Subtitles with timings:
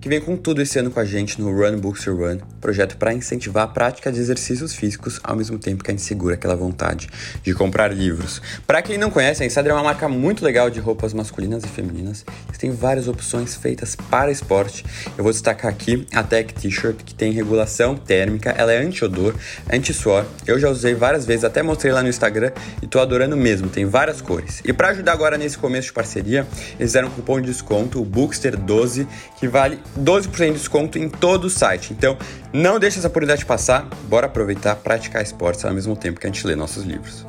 [0.00, 3.12] que vem com tudo esse ano com a gente no Run Bookster Run, projeto para
[3.12, 7.08] incentivar a prática de exercícios físicos ao mesmo tempo que a gente segura aquela vontade
[7.42, 8.40] de comprar livros.
[8.66, 11.68] Para quem não conhece, a Insider é uma marca muito legal de roupas masculinas e
[11.68, 12.24] femininas.
[12.58, 14.84] Tem várias opções feitas para esporte.
[15.16, 19.32] Eu vou destacar aqui a Tech T-shirt, que tem regulação térmica, ela é anti-odor,
[19.72, 20.24] anti-suor.
[20.44, 22.50] Eu já usei várias vezes, até mostrei lá no Instagram
[22.82, 24.60] e tô adorando mesmo, tem várias cores.
[24.64, 26.46] E para ajudar agora nesse começo de parceria,
[26.78, 29.06] eles fizeram um cupom de desconto, o Bookster12,
[29.38, 31.92] que vale 12% de desconto em todo o site.
[31.92, 32.18] Então,
[32.52, 33.84] não deixe essa oportunidade passar.
[34.08, 37.26] Bora aproveitar praticar esportes ao mesmo tempo que a gente lê nossos livros.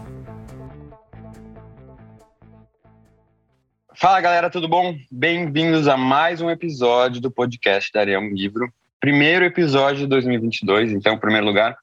[3.95, 4.95] Fala galera, tudo bom?
[5.11, 8.72] Bem-vindos a mais um episódio do podcast da um Livro.
[8.98, 11.78] Primeiro episódio de 2022, então, em primeiro lugar,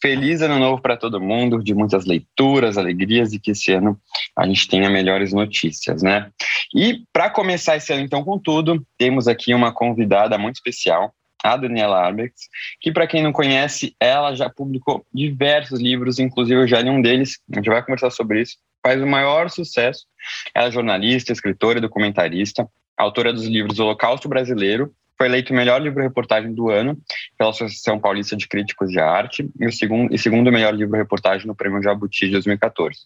[0.00, 4.00] feliz ano novo para todo mundo, de muitas leituras, alegrias e que esse ano
[4.36, 6.30] a gente tenha melhores notícias, né?
[6.74, 11.56] E para começar esse ano, então, com tudo, temos aqui uma convidada muito especial, a
[11.56, 12.48] Daniela Arbex,
[12.80, 17.00] que para quem não conhece, ela já publicou diversos livros, inclusive eu já li um
[17.02, 20.06] deles, a gente vai conversar sobre isso, faz o maior sucesso.
[20.54, 25.82] Ela é jornalista, escritora e documentarista, autora dos livros Holocausto Brasileiro foi eleito o melhor
[25.82, 26.98] livro-reportagem do ano
[27.36, 31.54] pela Associação Paulista de Críticos de Arte e o segundo, e segundo melhor livro-reportagem no
[31.54, 33.00] Prêmio Jabuti de 2014.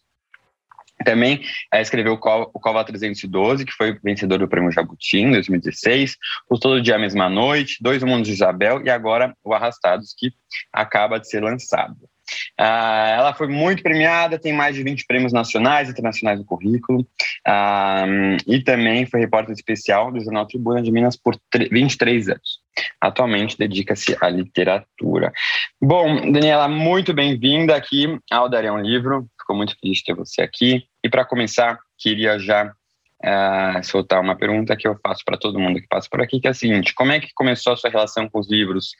[1.04, 2.18] Também é, escreveu o
[2.60, 6.16] Cova 312, que foi vencedor do Prêmio Jabuti em 2016,
[6.50, 10.32] O Todo Dia, a Mesma Noite, Dois Mundos de Isabel e agora o Arrastados, que
[10.72, 11.96] acaba de ser lançado.
[12.58, 17.06] Ah, ela foi muito premiada, tem mais de 20 prêmios nacionais e internacionais no currículo,
[17.46, 18.06] ah,
[18.46, 21.36] e também foi repórter especial do Jornal Tribuna de Minas por
[21.70, 22.63] 23 anos.
[23.00, 25.32] Atualmente dedica-se à literatura.
[25.80, 30.84] Bom, Daniela, muito bem-vinda aqui ao Darão Livro, ficou muito feliz de ter você aqui.
[31.02, 32.72] E para começar, queria já
[33.24, 36.46] uh, soltar uma pergunta que eu faço para todo mundo que passa por aqui, que
[36.46, 38.92] é a seguinte: como é que começou a sua relação com os livros?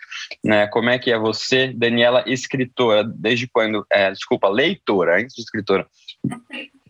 [0.44, 0.66] Né?
[0.68, 3.04] Como é que é você, Daniela, escritora?
[3.04, 3.86] Desde quando?
[3.90, 5.86] É, desculpa, leitora, antes de escritora.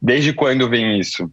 [0.00, 1.31] Desde quando vem isso?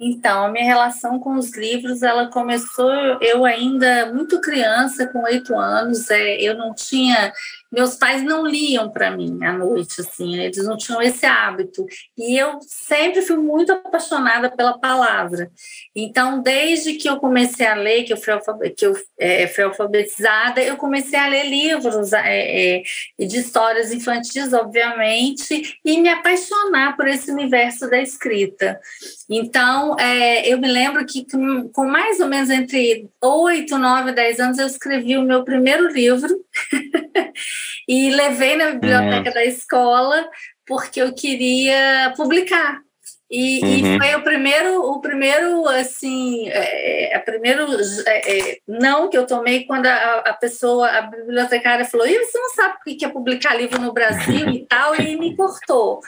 [0.00, 2.90] Então, a minha relação com os livros, ela começou
[3.20, 6.10] eu ainda muito criança, com oito anos.
[6.10, 7.30] É, eu não tinha
[7.70, 11.86] meus pais não liam para mim à noite, assim, eles não tinham esse hábito.
[12.18, 15.50] E eu sempre fui muito apaixonada pela palavra.
[15.94, 18.34] Então, desde que eu comecei a ler, que eu fui,
[18.76, 22.82] que eu, é, fui alfabetizada, eu comecei a ler livros é, é,
[23.18, 28.80] de histórias infantis, obviamente, e me apaixonar por esse universo da escrita.
[29.28, 31.24] Então, é, eu me lembro que
[31.72, 36.28] com mais ou menos entre 8, 9, 10 anos, eu escrevi o meu primeiro livro.
[37.88, 39.34] e levei na biblioteca uhum.
[39.34, 40.28] da escola
[40.66, 42.80] porque eu queria publicar.
[43.30, 43.96] E, uhum.
[43.96, 47.64] e, foi o primeiro, o primeiro, assim, é, a primeiro
[48.06, 52.38] é, é, não que eu tomei quando a, a, pessoa, a bibliotecária falou, e você
[52.38, 56.00] não sabe o que é publicar livro no Brasil e tal, e me cortou.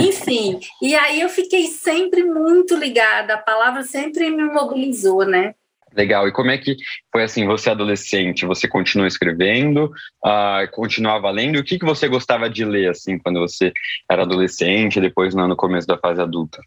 [0.00, 5.54] Enfim, e aí eu fiquei sempre muito ligada, a palavra sempre me mobilizou, né?
[5.96, 6.26] Legal.
[6.26, 6.76] E como é que
[7.12, 9.92] foi assim, você adolescente, você continuou escrevendo,
[10.24, 11.58] uh, continuava lendo?
[11.58, 13.72] O que, que você gostava de ler, assim, quando você
[14.10, 16.60] era adolescente, depois no começo da fase adulta?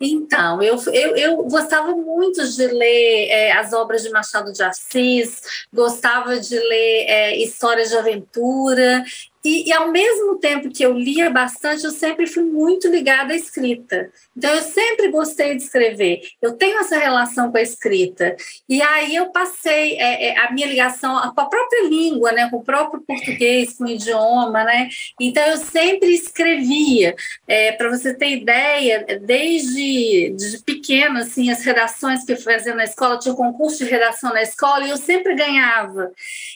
[0.00, 5.42] Então, eu, eu, eu gostava muito de ler é, as obras de Machado de Assis,
[5.72, 9.04] gostava de ler é, histórias de aventura,
[9.42, 13.36] e, e, ao mesmo tempo que eu lia bastante, eu sempre fui muito ligada à
[13.36, 14.10] escrita.
[14.36, 16.20] Então, eu sempre gostei de escrever.
[16.42, 18.36] Eu tenho essa relação com a escrita.
[18.68, 22.50] E aí eu passei é, é, a minha ligação com a própria língua, né?
[22.50, 24.62] com o próprio português, com o idioma.
[24.62, 24.90] Né?
[25.18, 27.14] Então, eu sempre escrevia.
[27.48, 32.84] É, Para você ter ideia, desde de pequeno, assim, as redações que eu fazia na
[32.84, 36.12] escola, tinha um concurso de redação na escola e eu sempre ganhava.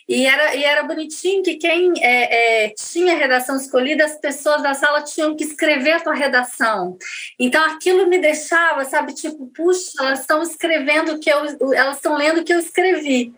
[0.06, 4.74] E era, e era bonitinho que quem é, é tinha redação escolhida, as pessoas da
[4.74, 6.96] sala tinham que escrever a tua redação.
[7.38, 11.38] Então aquilo me deixava, sabe, tipo, puxa, elas estão escrevendo que eu,
[11.74, 13.34] elas estão lendo o que eu escrevi.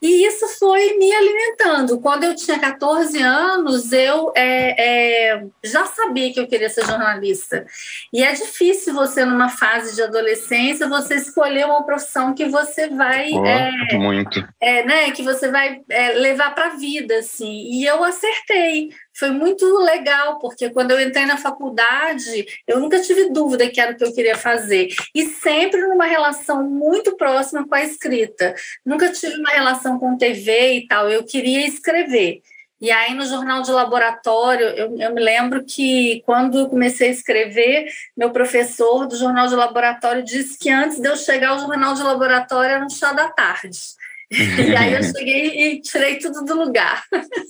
[0.00, 2.00] E isso foi me alimentando.
[2.00, 7.64] Quando eu tinha 14 anos, eu é, é, já sabia que eu queria ser jornalista.
[8.12, 13.30] E é difícil você, numa fase de adolescência, você escolher uma profissão que você vai.
[13.32, 14.46] Oh, é, muito.
[14.60, 17.16] É, né, que você vai é, levar para a vida.
[17.18, 17.70] Assim.
[17.70, 23.30] E eu acertei foi muito legal, porque quando eu entrei na faculdade, eu nunca tive
[23.30, 24.88] dúvida que era o que eu queria fazer.
[25.14, 28.54] E sempre numa relação muito próxima com a escrita.
[28.84, 32.42] Nunca tive uma relação com TV e tal, eu queria escrever.
[32.78, 37.12] E aí, no jornal de laboratório, eu, eu, me lembro que quando eu comecei a
[37.12, 41.94] escrever, meu professor do jornal de laboratório disse que antes de eu chegar ao jornal
[41.94, 43.78] de laboratório era um chá da tarde.
[44.30, 47.02] e aí eu cheguei e tirei tudo do lugar.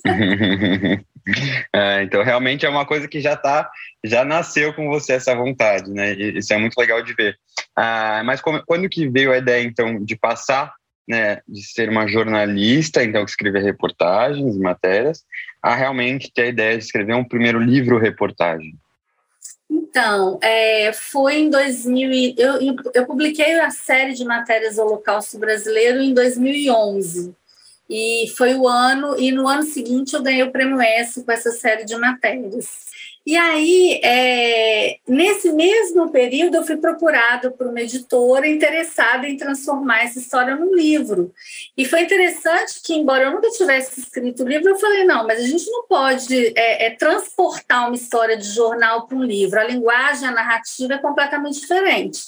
[1.74, 3.68] É, então, realmente é uma coisa que já tá,
[4.04, 6.14] já nasceu com você essa vontade, né?
[6.14, 7.36] E isso é muito legal de ver.
[7.74, 10.72] Ah, mas como, quando que veio a ideia, então, de passar,
[11.08, 15.24] né, de ser uma jornalista, então, que escrever reportagens, matérias,
[15.62, 18.74] a realmente ter a ideia de escrever um primeiro livro-reportagem?
[19.68, 22.34] Então, é, foi em 2000.
[22.36, 27.34] Eu, eu publiquei a série de matérias Holocausto Brasileiro em 2011.
[27.88, 31.50] E foi o ano, e no ano seguinte eu ganhei o prêmio S com essa
[31.52, 32.86] série de matérias.
[33.26, 40.04] E aí, é, nesse mesmo período, eu fui procurada por uma editora interessada em transformar
[40.04, 41.32] essa história num livro.
[41.76, 45.40] E foi interessante que, embora eu nunca tivesse escrito o livro, eu falei: não, mas
[45.40, 49.58] a gente não pode é, é, transportar uma história de jornal para um livro.
[49.58, 52.20] A linguagem, a narrativa é completamente diferente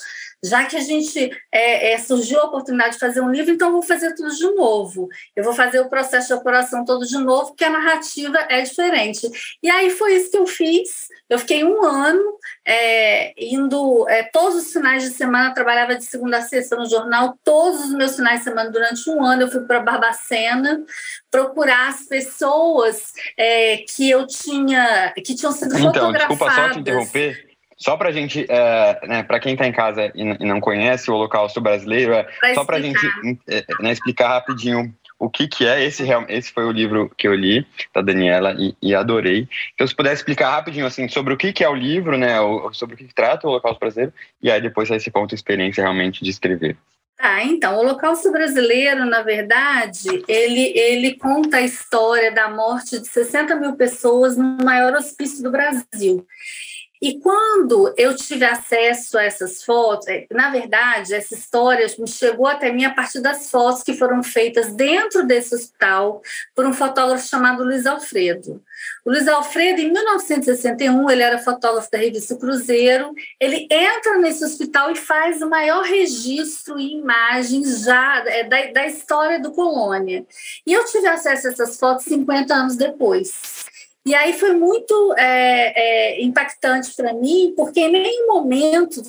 [0.44, 3.82] já que a gente é, é, surgiu a oportunidade de fazer um livro, então vou
[3.82, 5.08] fazer tudo de novo.
[5.35, 9.29] Eu vou fazer o processo de apuração todo de novo, porque a narrativa é diferente.
[9.62, 11.08] E aí foi isso que eu fiz.
[11.29, 16.38] Eu fiquei um ano é, indo é, todos os finais de semana, trabalhava de segunda
[16.38, 19.62] a sexta no jornal, todos os meus finais de semana durante um ano eu fui
[19.62, 20.84] para Barbacena
[21.31, 26.29] procurar as pessoas é, que eu tinha, que tinham sido então, fotografadas.
[26.31, 27.48] Então, desculpa só te interromper.
[27.79, 31.15] Só para a gente, é, né, para quem está em casa e, não conhece o
[31.15, 32.99] Holocausto Brasileiro, é, só para a gente
[33.49, 37.35] é, né, explicar rapidinho o que, que é esse esse foi o livro que eu
[37.35, 39.49] li da Daniela e, e, adorei.
[39.75, 42.73] Então, se puder explicar rapidinho assim sobre o que, que é o livro, né, o,
[42.73, 45.37] sobre o que, que trata o Holocausto Brasileiro, e aí depois aí você conta a
[45.37, 46.77] experiência realmente de escrever.
[47.17, 53.09] Tá, então, o Holocausto Brasileiro, na verdade, ele, ele conta a história da morte de
[53.09, 56.25] 60 mil pessoas no maior hospício do Brasil.
[57.00, 62.73] E quando eu tive acesso a essas fotos, é, na verdade, essa história chegou até
[62.73, 66.21] mim a partir das fotos que foram feitas dentro desse hospital
[66.55, 68.62] por um fotógrafo chamado Luiz Alfredo.
[69.05, 74.91] O Luiz Alfredo, em 1961, ele era fotógrafo da revista Cruzeiro, ele entra nesse hospital
[74.91, 80.27] e faz o maior registro em imagens já é, da, da história do Colônia.
[80.67, 83.69] E eu tive acesso a essas fotos 50 anos depois.
[84.08, 89.02] E aí foi muito é, é, impactante para mim, porque em nenhum momento,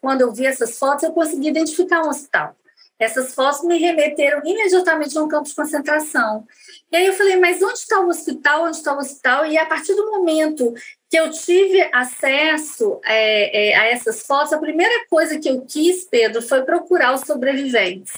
[0.00, 2.54] quando eu vi essas fotos, eu consegui identificar um hospital.
[2.96, 6.46] Essas fotos me remeteram imediatamente a um campo de concentração.
[6.92, 8.66] E aí eu falei, mas onde está o hospital?
[8.66, 9.46] Onde está o hospital?
[9.46, 10.72] E a partir do momento
[11.10, 16.04] que eu tive acesso é, é, a essas fotos, a primeira coisa que eu quis,
[16.04, 18.12] Pedro, foi procurar os sobreviventes.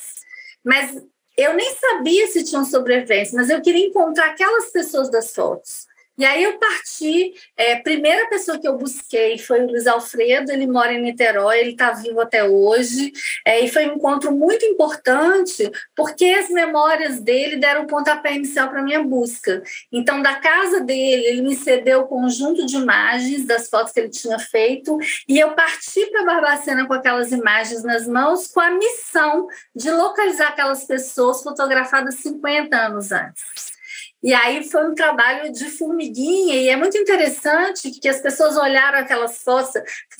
[0.62, 0.94] Mas
[1.38, 5.88] eu nem sabia se tinham sobreviventes, mas eu queria encontrar aquelas pessoas das fotos.
[6.19, 10.67] E aí eu parti, é, primeira pessoa que eu busquei foi o Luiz Alfredo, ele
[10.67, 13.12] mora em Niterói, ele está vivo até hoje,
[13.47, 18.81] é, e foi um encontro muito importante, porque as memórias dele deram pontapé inicial para
[18.81, 19.62] a minha busca.
[19.92, 24.11] Então, da casa dele, ele me cedeu o conjunto de imagens das fotos que ele
[24.11, 29.47] tinha feito, e eu parti para Barbacena com aquelas imagens nas mãos, com a missão
[29.73, 33.77] de localizar aquelas pessoas fotografadas 50 anos antes.
[34.22, 38.98] E aí foi um trabalho de formiguinha, e é muito interessante que as pessoas olharam
[38.98, 39.72] aquelas fotos,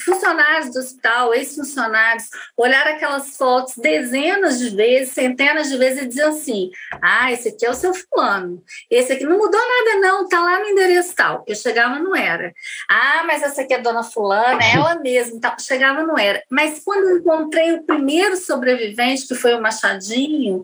[0.04, 6.28] funcionários do hospital, ex-funcionários, olharam aquelas fotos dezenas de vezes, centenas de vezes, e diziam
[6.30, 6.70] assim:
[7.02, 10.60] ah, esse aqui é o seu fulano, esse aqui não mudou nada, não, tá lá
[10.60, 11.44] no endereço tal.
[11.46, 12.52] Eu chegava, não era.
[12.88, 15.56] Ah, mas essa aqui é a dona Fulana, é ela mesma, tal.
[15.58, 16.42] chegava, não era.
[16.50, 20.62] Mas quando encontrei o primeiro sobrevivente, que foi o Machadinho,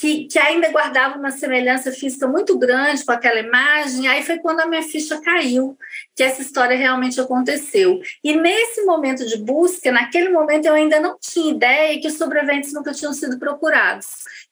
[0.00, 4.08] que, que ainda guardava uma semelhança física muito grande com aquela imagem.
[4.08, 5.76] Aí foi quando a minha ficha caiu,
[6.16, 8.00] que essa história realmente aconteceu.
[8.24, 12.72] E nesse momento de busca, naquele momento eu ainda não tinha ideia que os sobreviventes
[12.72, 14.06] nunca tinham sido procurados,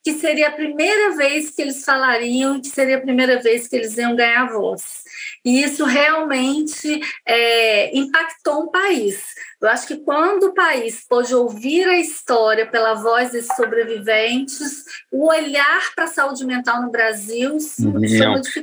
[0.04, 3.96] que seria a primeira vez que eles falariam, que seria a primeira vez que eles
[3.96, 5.02] iam ganhar voz.
[5.48, 9.24] E isso realmente é, impactou um país.
[9.62, 15.26] Eu acho que quando o país pôde ouvir a história pela voz desses sobreviventes, o
[15.26, 17.94] olhar para a saúde mental no Brasil se Não,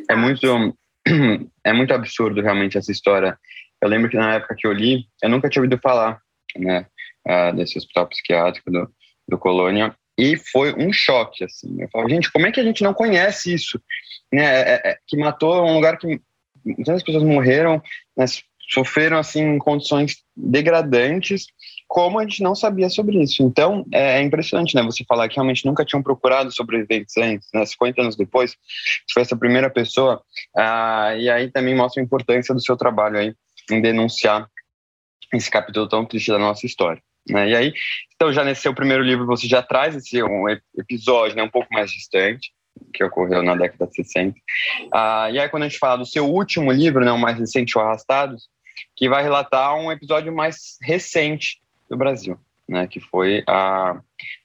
[0.08, 0.78] é muito
[1.66, 3.36] é muito absurdo realmente essa história.
[3.82, 6.22] Eu lembro que na época que eu li, eu nunca tinha ouvido falar,
[6.56, 6.86] né,
[7.28, 8.88] uh, desse hospital psiquiátrico do,
[9.28, 11.82] do Colônia, e foi um choque, assim.
[11.82, 13.82] Eu falo, gente, como é que a gente não conhece isso?
[14.32, 16.22] Né, é, é, é que matou um lugar que
[16.66, 17.82] muitas pessoas morreram,
[18.18, 18.26] né,
[18.70, 21.46] sofreram assim em condições degradantes,
[21.88, 23.44] como a gente não sabia sobre isso.
[23.44, 27.66] Então, é, é impressionante, né, você falar que realmente nunca tinham procurado sobreviventes antes, né,
[27.66, 30.22] 50 anos depois, você foi essa primeira pessoa,
[30.58, 33.36] ah, e aí também mostra a importância do seu trabalho aí
[33.72, 34.50] em denunciar
[35.34, 37.02] esse capítulo tão triste da nossa história.
[37.30, 37.50] Né?
[37.50, 37.74] E aí,
[38.16, 41.74] então já nesse seu primeiro livro você já traz esse um episódio né, um pouco
[41.74, 42.52] mais distante,
[42.94, 44.38] que ocorreu na década de 60.
[44.94, 47.78] Ah, e aí, quando a gente fala do seu último livro, né, o mais recente,
[47.78, 48.50] O Arrastados,
[48.96, 54.00] que vai relatar um episódio mais recente do Brasil, né, que foi a,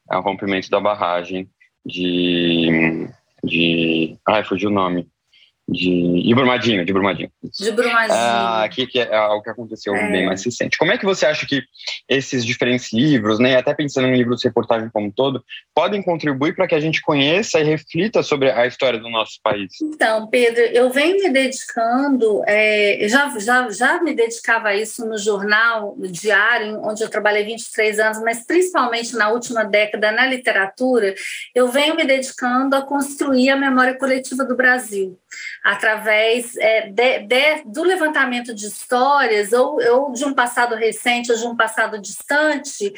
[0.09, 1.49] a rompimento da barragem
[1.85, 3.09] de,
[3.43, 4.19] de...
[4.27, 5.09] Ai, fugiu o nome
[5.71, 7.31] de, de Brumadinho, de Brumadinho.
[7.43, 8.19] De Brumadinho.
[8.19, 10.11] Ah, aqui que é algo que aconteceu é.
[10.11, 10.77] bem mais recente.
[10.77, 11.63] Como é que você acha que
[12.09, 15.43] esses diferentes livros, né, até pensando em livros de reportagem como um todo,
[15.75, 19.73] podem contribuir para que a gente conheça e reflita sobre a história do nosso país?
[19.81, 25.19] Então, Pedro, eu venho me dedicando, é, já, já, já me dedicava a isso no
[25.19, 31.15] jornal, no diário, onde eu trabalhei 23 anos, mas principalmente na última década na literatura,
[31.55, 35.19] eu venho me dedicando a construir a memória coletiva do Brasil
[35.65, 41.39] através é, de, de, do levantamento de histórias, ou, ou, de um passado recente ou
[41.39, 42.93] de um passado distante,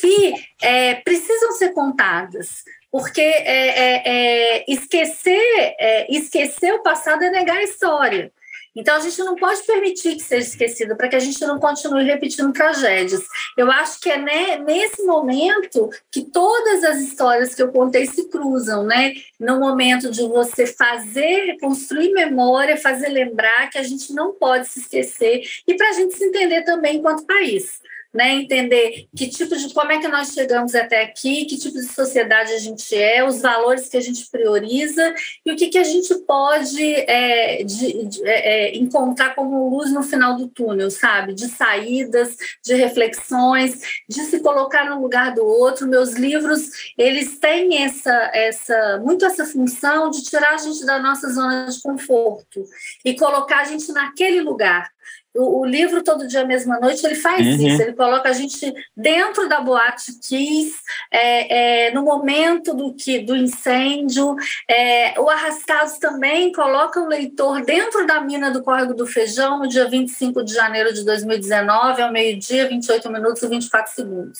[0.00, 2.62] que é, precisam ser contadas.
[2.90, 8.30] Porque é, é, é esquecer, é, esquecer o passado é negar a história.
[8.74, 12.04] Então, a gente não pode permitir que seja esquecido para que a gente não continue
[12.04, 13.22] repetindo tragédias.
[13.56, 14.18] Eu acho que é
[14.58, 19.12] nesse momento que todas as histórias que eu contei se cruzam, né?
[19.38, 24.80] No momento de você fazer, construir memória, fazer lembrar que a gente não pode se
[24.80, 27.80] esquecer e para a gente se entender também enquanto país
[28.12, 28.34] né?
[28.34, 32.52] Entender que tipo de como é que nós chegamos até aqui, que tipo de sociedade
[32.52, 35.14] a gente é, os valores que a gente prioriza
[35.46, 39.90] e o que, que a gente pode é, de, de, é, é encontrar como luz
[39.92, 41.32] no final do túnel, sabe?
[41.32, 45.88] De saídas, de reflexões, de se colocar no lugar do outro.
[45.88, 51.32] Meus livros eles têm essa, essa muito essa função de tirar a gente da nossa
[51.32, 52.64] zona de conforto
[53.04, 54.90] e colocar a gente naquele lugar
[55.34, 57.66] o, o, livro Todo Dia Mesma Noite ele faz uhum.
[57.66, 60.74] isso, ele coloca a gente dentro da boate Kiss,
[61.10, 64.36] é, é, no momento do, que, do incêndio.
[64.68, 69.68] É, o Arrastados também coloca o leitor dentro da mina do Córrego do Feijão no
[69.68, 74.38] dia 25 de janeiro de 2019, ao meio-dia, 28 minutos e 24 segundos.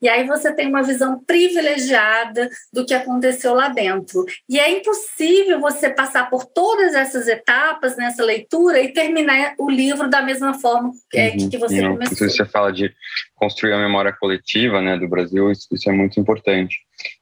[0.00, 4.24] E aí você tem uma visão privilegiada do que aconteceu lá dentro.
[4.48, 10.08] E é impossível você passar por todas essas etapas nessa leitura e terminar o livro
[10.08, 11.48] da mesma forma é, uhum.
[11.48, 12.28] que você Não, começou.
[12.28, 12.92] Você fala de
[13.34, 16.76] construir a memória coletiva né, do Brasil, isso, isso é muito importante.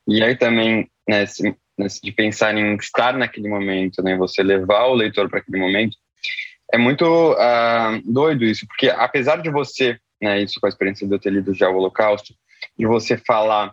[0.08, 1.24] E aí também, né,
[2.02, 5.96] de pensar em estar naquele momento, né, você levar o leitor para aquele momento,
[6.72, 11.14] é muito uh, doido isso, porque apesar de você, né, isso com a experiência de
[11.14, 12.34] eu ter lido já o Holocausto,
[12.78, 13.72] de você falar,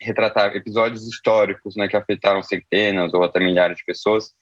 [0.00, 4.32] retratar episódios históricos né, que afetaram centenas ou até milhares de pessoas,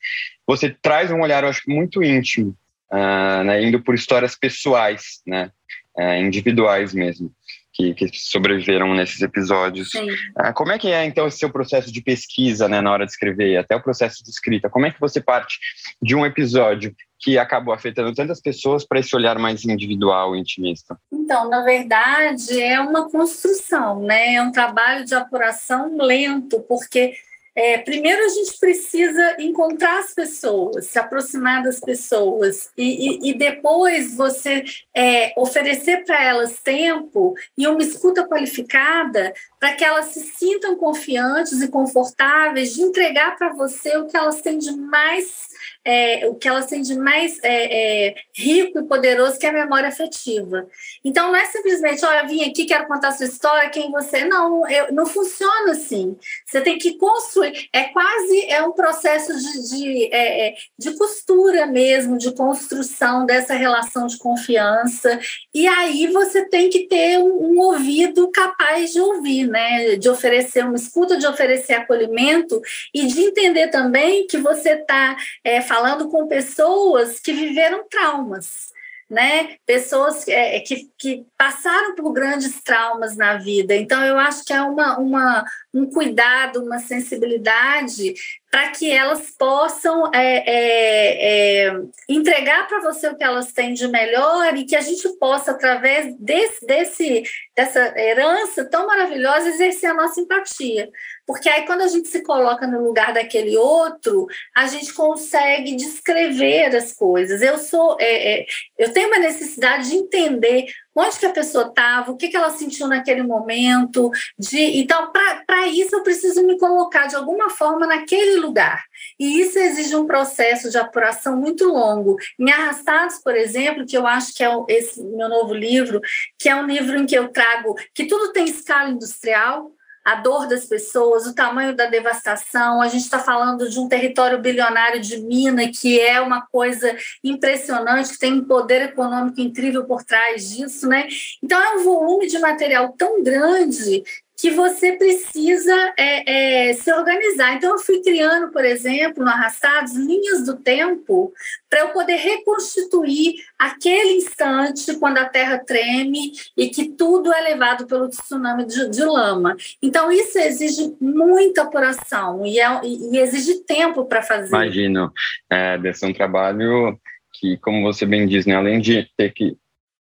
[0.47, 2.57] você traz um olhar, eu acho, muito íntimo,
[2.93, 5.51] uh, né, indo por histórias pessoais, né,
[5.99, 7.33] uh, individuais mesmo
[7.77, 9.91] que, que sobreviveram nesses episódios.
[10.35, 13.13] Ah, como é que é, então, esse seu processo de pesquisa, né, na hora de
[13.13, 14.71] escrever, até o processo de escrita?
[14.71, 15.59] Como é que você parte
[16.01, 20.99] de um episódio que acabou afetando tantas pessoas para esse olhar mais individual e intimista?
[21.13, 24.35] Então, na verdade, é uma construção, né?
[24.35, 27.15] É um trabalho de apuração lento, porque
[27.57, 33.35] é, primeiro, a gente precisa encontrar as pessoas, se aproximar das pessoas, e, e, e
[33.35, 34.63] depois você
[34.95, 41.63] é, oferecer para elas tempo e uma escuta qualificada para que elas se sintam confiantes
[41.63, 45.49] e confortáveis de entregar para você o que elas têm de mais
[45.87, 49.53] é, o que elas têm de mais é, é, rico e poderoso, que é a
[49.53, 50.67] memória afetiva.
[51.05, 54.25] Então, não é simplesmente, olha, vim aqui, quero contar sua história, quem você.
[54.25, 56.17] Não, eu, não funciona assim.
[56.45, 61.67] Você tem que construir é quase é um processo de, de, é, é, de costura
[61.67, 65.21] mesmo, de construção dessa relação de confiança.
[65.55, 69.97] E aí você tem que ter um, um ouvido capaz de ouvir, né?
[69.97, 72.61] De oferecer uma escuta, de oferecer acolhimento
[72.93, 78.75] e de entender também que você está é, falando com pessoas que viveram traumas
[79.09, 79.57] né?
[79.65, 83.75] Pessoas é, que, que passaram por grandes traumas na vida.
[83.75, 88.15] Então, eu acho que é uma, uma, um cuidado, uma sensibilidade
[88.51, 93.87] para que elas possam é, é, é entregar para você o que elas têm de
[93.87, 97.23] melhor e que a gente possa, através desse, desse,
[97.57, 100.91] dessa herança tão maravilhosa, exercer a nossa empatia.
[101.27, 106.77] Porque aí, quando a gente se coloca no lugar daquele outro, a gente consegue descrever
[106.77, 107.41] as coisas.
[107.41, 108.47] Eu sou, é, é,
[108.79, 112.51] eu tenho uma necessidade de entender onde que a pessoa estava, o que, que ela
[112.51, 114.11] sentiu naquele momento.
[114.39, 115.13] De, então,
[115.47, 118.83] para isso, eu preciso me colocar de alguma forma naquele lugar.
[119.21, 122.17] E isso exige um processo de apuração muito longo.
[122.39, 126.01] Em Arrastados, por exemplo, que eu acho que é esse meu novo livro,
[126.39, 127.46] que é um livro em que eu trago
[127.95, 129.71] que tudo tem escala industrial,
[130.07, 132.81] a dor das pessoas, o tamanho da devastação.
[132.81, 138.13] A gente está falando de um território bilionário de mina, que é uma coisa impressionante,
[138.13, 141.09] que tem um poder econômico incrível por trás disso, né?
[141.43, 144.05] Então, é um volume de material tão grande
[144.39, 147.55] que você precisa é, é, se organizar.
[147.55, 151.33] Então, eu fui criando, por exemplo, no Arrastados, linhas do tempo
[151.71, 157.87] para eu poder reconstituir aquele instante quando a Terra treme e que tudo é levado
[157.87, 159.57] pelo tsunami de, de lama.
[159.83, 164.49] Então, isso exige muita apuração e, é, e exige tempo para fazer.
[164.49, 165.11] Imagino.
[165.51, 166.99] É, deve ser um trabalho
[167.33, 169.57] que, como você bem diz, né, além de ter que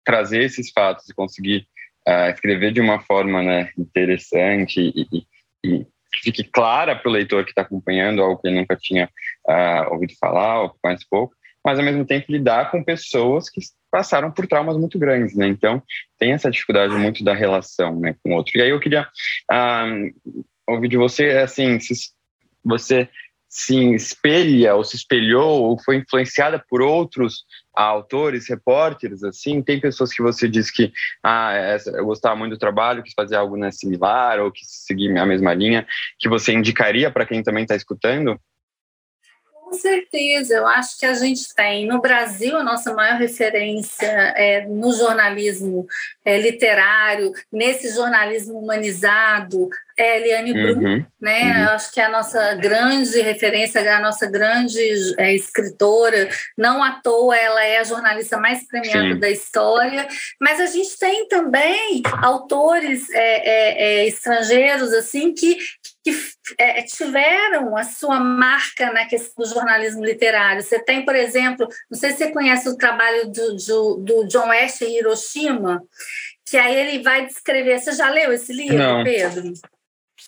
[0.04, 1.68] trazer esses fatos e conseguir
[2.08, 5.26] uh, escrever de uma forma né, interessante e, e,
[5.64, 9.10] e que fique clara para o leitor que está acompanhando algo que ele nunca tinha
[9.48, 14.32] uh, ouvido falar ou mais pouco, mas ao mesmo tempo lidar com pessoas que passaram
[14.32, 15.48] por traumas muito grandes, né?
[15.48, 15.82] Então
[16.18, 18.58] tem essa dificuldade muito da relação, né, com o outro.
[18.58, 19.08] E aí eu queria
[19.52, 20.34] uh,
[20.68, 21.94] ouvir de você, assim, se
[22.64, 23.10] você
[23.50, 29.62] se espelha ou se espelhou ou foi influenciada por outros autores, repórteres, assim?
[29.62, 30.92] Tem pessoas que você diz que
[31.24, 35.18] ah, essa, eu gostava muito do trabalho, quis fazer algo né, similar ou quis seguir
[35.18, 35.88] a mesma linha,
[36.20, 38.40] que você indicaria para quem também está escutando?
[39.70, 41.86] Com certeza, eu acho que a gente tem.
[41.86, 45.86] No Brasil, a nossa maior referência é no jornalismo
[46.26, 51.44] é, literário, nesse jornalismo humanizado, é Eliane Brum, uhum, né?
[51.44, 51.70] Uhum.
[51.72, 54.80] Acho que é a nossa grande referência, a nossa grande
[55.18, 56.30] é, escritora.
[56.58, 59.20] Não à toa ela é a jornalista mais premiada Sim.
[59.20, 60.08] da história.
[60.40, 65.58] Mas a gente tem também autores é, é, é estrangeiros assim que
[66.02, 66.16] que
[66.58, 70.64] é, tiveram a sua marca na questão do jornalismo literário.
[70.64, 74.48] Você tem, por exemplo, não sei se você conhece o trabalho do, do, do John
[74.48, 75.84] West em Hiroshima,
[76.50, 77.80] que aí ele vai descrever.
[77.80, 79.04] Você já leu esse livro, não.
[79.04, 79.52] Pedro?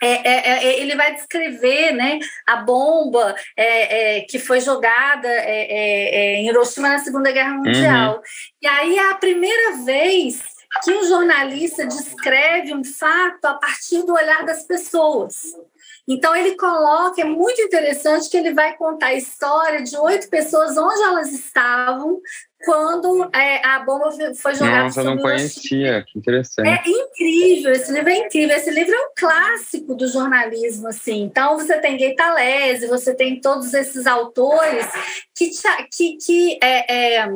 [0.02, 6.36] É, é, é, ele vai descrever né, a bomba é, é, que foi jogada é,
[6.36, 8.16] em Hiroshima na Segunda Guerra Mundial.
[8.16, 8.22] Uhum.
[8.62, 10.42] E aí é a primeira vez
[10.84, 15.36] que um jornalista descreve um fato a partir do olhar das pessoas.
[16.08, 20.78] Então ele coloca, é muito interessante que ele vai contar a história de oito pessoas
[20.78, 22.20] onde elas estavam
[22.64, 26.68] quando é, a bomba foi jogada Nossa, eu não conhecia, que interessante.
[26.68, 28.56] É incrível, esse livro é incrível.
[28.56, 31.24] Esse livro é um clássico do jornalismo, assim.
[31.24, 34.86] Então, você tem Gaitalese, você tem todos esses autores
[35.36, 35.50] que,
[35.92, 37.30] que, que é, é,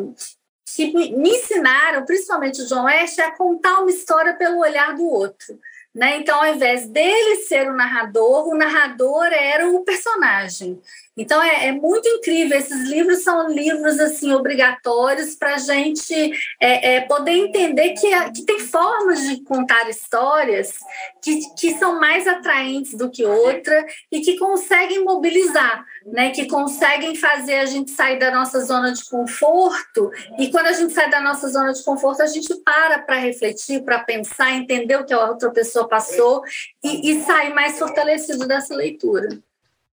[0.76, 5.58] que me ensinaram, principalmente o John West, a contar uma história pelo olhar do outro.
[5.96, 6.18] Né?
[6.18, 10.82] Então, ao invés dele ser o narrador, o narrador era o personagem.
[11.18, 12.58] Então é, é, muito incrível.
[12.58, 16.14] Esses livros são livros assim obrigatórios para a gente
[16.60, 20.74] é, é, poder entender que, que tem formas de contar histórias
[21.22, 26.32] que, que são mais atraentes do que outra e que conseguem mobilizar, né?
[26.32, 30.12] Que conseguem fazer a gente sair da nossa zona de conforto.
[30.38, 33.84] E quando a gente sai da nossa zona de conforto, a gente para para refletir,
[33.84, 36.44] para pensar, entender o que a outra pessoa passou
[36.84, 39.30] e, e sair mais fortalecido dessa leitura.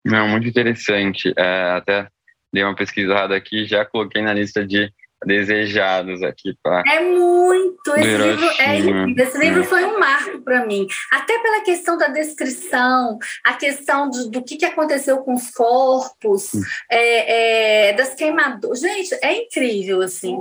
[0.05, 1.33] Não, muito interessante.
[1.37, 2.07] É, até
[2.51, 4.91] dei uma pesquisada aqui, já coloquei na lista de
[5.25, 10.87] desejados aqui para é muito esse livro é esse livro foi um marco para mim.
[11.11, 16.53] Até pela questão da descrição a questão do, do que, que aconteceu com os corpos
[16.55, 16.61] hum.
[16.89, 18.79] é, é, das queimaduras.
[18.79, 20.37] Gente é incrível assim.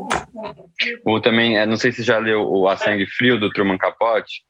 [1.05, 4.42] Ou também é, não sei se já leu o A Sangue Frio do Truman Capote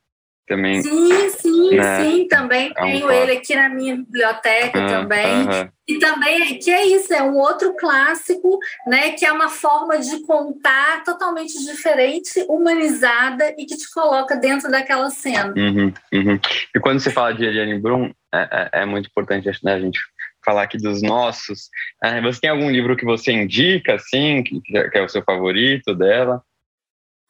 [0.51, 0.83] também.
[0.83, 2.03] Sim, sim, né?
[2.03, 5.47] sim, também é tenho um ele aqui na minha biblioteca também.
[5.87, 9.13] E também que é isso, é um outro clássico, né?
[9.13, 15.09] Que é uma forma de contar totalmente diferente, humanizada e que te coloca dentro daquela
[15.09, 15.55] cena.
[15.57, 16.41] Uhum, uhum.
[16.75, 20.01] E quando você fala de Eliane Brum, é, é, é muito importante né, a gente
[20.45, 21.69] falar aqui dos nossos.
[22.03, 25.95] É, você tem algum livro que você indica, assim, que, que é o seu favorito
[25.95, 26.43] dela?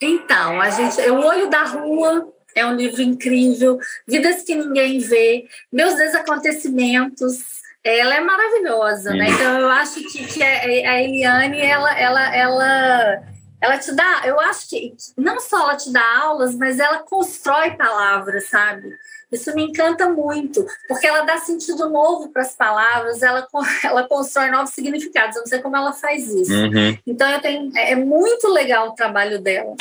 [0.01, 5.47] Então, a gente, O Olho da Rua é um livro incrível, Vidas que Ninguém Vê,
[5.73, 9.31] Meus Desacontecimentos, ela é maravilhosa, né?
[9.31, 13.23] Então eu acho que, que a Eliane, ela, ela, ela,
[13.61, 17.73] ela te dá, eu acho que não só ela te dá aulas, mas ela constrói
[17.73, 18.95] palavras, sabe?
[19.33, 23.47] Isso me encanta muito, porque ela dá sentido novo para as palavras, ela,
[23.85, 25.37] ela constrói novos significados.
[25.37, 26.53] Eu não sei como ela faz isso.
[26.53, 26.99] Uhum.
[27.07, 29.77] Então, eu tenho, é, é muito legal o trabalho dela.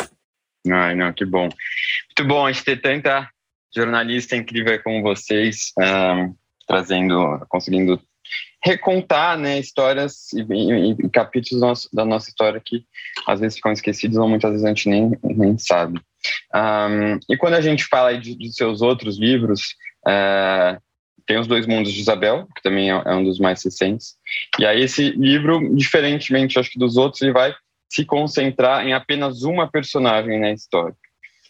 [0.71, 1.43] Ai, não, que bom.
[1.49, 3.29] Muito bom a gente ter tanta
[3.75, 6.35] jornalista incrível como vocês, um,
[6.67, 8.01] trazendo, conseguindo
[8.63, 12.85] recontar né, histórias e, e, e capítulos nosso, da nossa história que
[13.25, 15.99] às vezes ficam esquecidos ou muitas vezes a gente nem, nem sabe.
[16.53, 19.61] Um, e quando a gente fala de, de seus outros livros,
[20.05, 20.79] uh,
[21.25, 24.15] tem Os Dois Mundos de Isabel, que também é, é, um dos mais recentes.
[24.59, 27.53] E aí esse livro, diferentemente acho que dos outros, ele vai
[27.89, 30.95] se concentrar em apenas uma personagem na história.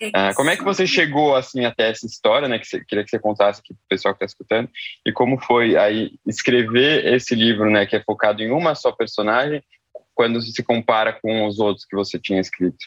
[0.02, 2.58] Uh, como é que você chegou assim até essa história, né?
[2.58, 4.69] Que você, queria que você contasse aqui para o pessoal que está escutando
[5.06, 7.86] e como foi aí escrever esse livro, né?
[7.86, 9.62] Que é focado em uma só personagem,
[10.15, 12.78] quando se compara com os outros que você tinha escrito.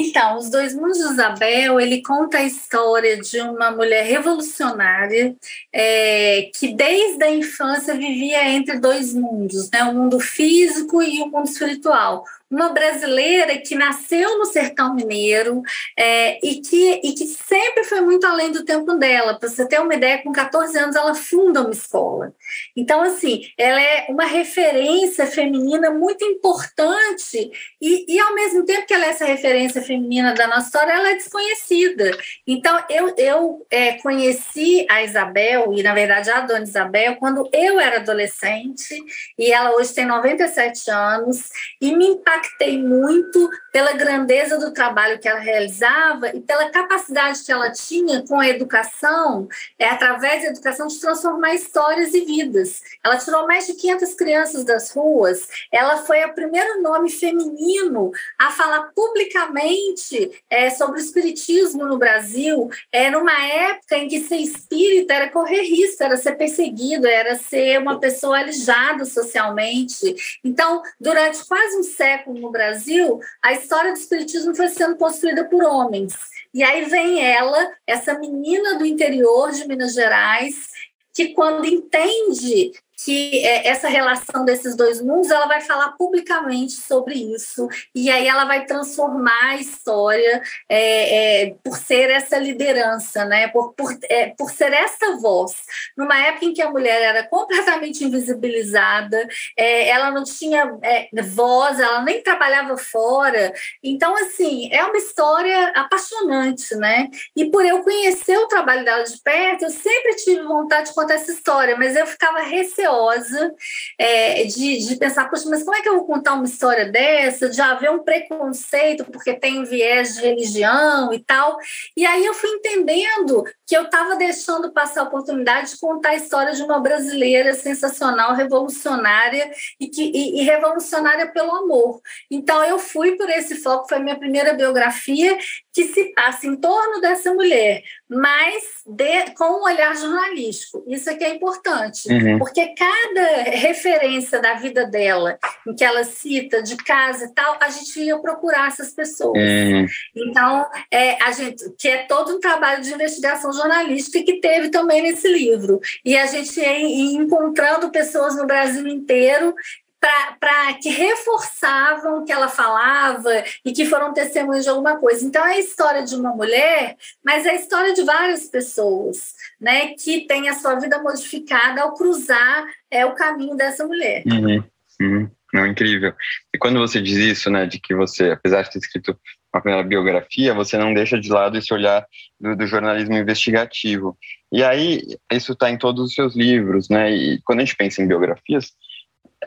[0.00, 5.34] Então, Os Dois Mundos de Isabel, ele conta a história de uma mulher revolucionária
[5.72, 9.82] é, que desde a infância vivia entre dois mundos, né?
[9.82, 15.62] o mundo físico e o mundo espiritual uma brasileira que nasceu no sertão mineiro
[15.96, 19.38] é, e, que, e que sempre foi muito além do tempo dela.
[19.38, 22.32] Para você ter uma ideia, com 14 anos ela funda uma escola.
[22.74, 28.94] Então, assim, ela é uma referência feminina muito importante e, e ao mesmo tempo que
[28.94, 32.16] ela é essa referência feminina da nossa história, ela é desconhecida.
[32.46, 37.78] Então, eu, eu é, conheci a Isabel, e na verdade a dona Isabel, quando eu
[37.78, 38.96] era adolescente,
[39.38, 45.18] e ela hoje tem 97 anos, e me impactou impactei muito pela grandeza do trabalho
[45.18, 50.48] que ela realizava e pela capacidade que ela tinha com a educação, é, através da
[50.48, 52.82] educação, de transformar histórias e vidas.
[53.04, 58.50] Ela tirou mais de 500 crianças das ruas, ela foi o primeiro nome feminino a
[58.50, 65.14] falar publicamente é, sobre o espiritismo no Brasil, é, numa época em que ser espírita
[65.14, 70.38] era correr risco, era ser perseguido, era ser uma pessoa alijada socialmente.
[70.44, 75.62] Então, durante quase um século, no Brasil, a história do espiritismo foi sendo construída por
[75.62, 76.14] homens.
[76.54, 80.70] E aí vem ela, essa menina do interior de Minas Gerais,
[81.14, 82.72] que quando entende
[83.04, 88.26] que é, essa relação desses dois mundos, ela vai falar publicamente sobre isso, e aí
[88.26, 93.48] ela vai transformar a história é, é, por ser essa liderança, né?
[93.48, 95.52] por, por, é, por ser essa voz.
[95.96, 101.78] Numa época em que a mulher era completamente invisibilizada, é, ela não tinha é, voz,
[101.78, 103.52] ela nem trabalhava fora.
[103.82, 107.08] Então, assim, é uma história apaixonante, né?
[107.36, 111.14] E por eu conhecer o trabalho dela de perto, eu sempre tive vontade de contar
[111.14, 113.54] essa história, mas eu ficava receosa receosa
[113.98, 117.48] é, de, de pensar, poxa, mas como é que eu vou contar uma história dessa?
[117.48, 121.58] De haver um preconceito porque tem viés de religião e tal.
[121.96, 126.16] E aí eu fui entendendo que eu estava deixando passar a oportunidade de contar a
[126.16, 132.00] história de uma brasileira sensacional, revolucionária e, que, e, e revolucionária pelo amor.
[132.30, 135.36] Então eu fui por esse foco, foi minha primeira biografia
[135.72, 140.84] que se passa em torno dessa mulher, mas de, com um olhar jornalístico.
[140.88, 142.38] Isso aqui é importante, uhum.
[142.38, 147.68] porque cada referência da vida dela, em que ela cita de casa e tal, a
[147.68, 149.38] gente ia procurar essas pessoas.
[149.38, 149.86] Uhum.
[150.16, 155.02] Então, é, a gente, que é todo um trabalho de investigação jornalística que teve também
[155.02, 155.80] nesse livro.
[156.04, 159.54] E a gente ia encontrando pessoas no Brasil inteiro
[160.00, 163.30] para que reforçavam o que ela falava
[163.64, 165.24] e que foram testemunhas de alguma coisa.
[165.24, 169.94] Então, é a história de uma mulher, mas é a história de várias pessoas né,
[169.94, 174.22] que têm a sua vida modificada ao cruzar é, o caminho dessa mulher.
[174.26, 174.64] Uhum,
[175.00, 175.30] uhum.
[175.52, 176.12] Não, incrível.
[176.54, 179.18] E quando você diz isso, né, de que você, apesar de ter escrito
[179.52, 182.06] uma primeira biografia, você não deixa de lado esse olhar
[182.38, 184.16] do, do jornalismo investigativo.
[184.52, 187.10] E aí, isso está em todos os seus livros, né?
[187.10, 188.72] E quando a gente pensa em biografias,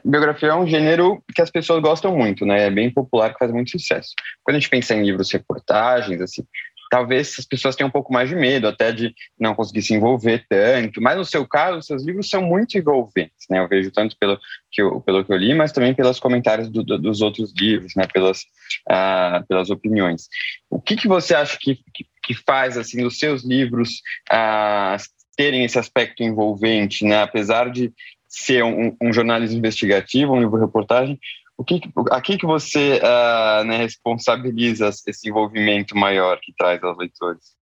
[0.04, 2.68] biografia é um gênero que as pessoas gostam muito, né?
[2.68, 4.14] É bem popular, faz muito sucesso.
[4.44, 6.44] Quando a gente pensa em livros reportagens, assim,
[6.92, 10.46] talvez as pessoas tenham um pouco mais de medo, até de não conseguir se envolver
[10.50, 11.02] tanto.
[11.02, 13.60] Mas no seu caso, seus livros são muito envolventes, né?
[13.60, 14.38] Eu vejo tanto pelo
[14.70, 17.94] que eu, pelo que eu li, mas também pelos comentários do, do, dos outros livros,
[17.96, 18.06] né?
[18.14, 18.42] Pelas,
[18.90, 20.28] uh, pelas opiniões.
[20.70, 25.02] O que, que você acha que, que, que faz, assim, os seus livros uh,
[25.38, 27.22] terem esse aspecto envolvente, né?
[27.22, 27.94] Apesar de
[28.32, 31.20] ser um, um jornalismo investigativo, um livro-reportagem,
[31.58, 37.62] o que, aqui que você uh, né, responsabiliza esse envolvimento maior que traz aos leitores?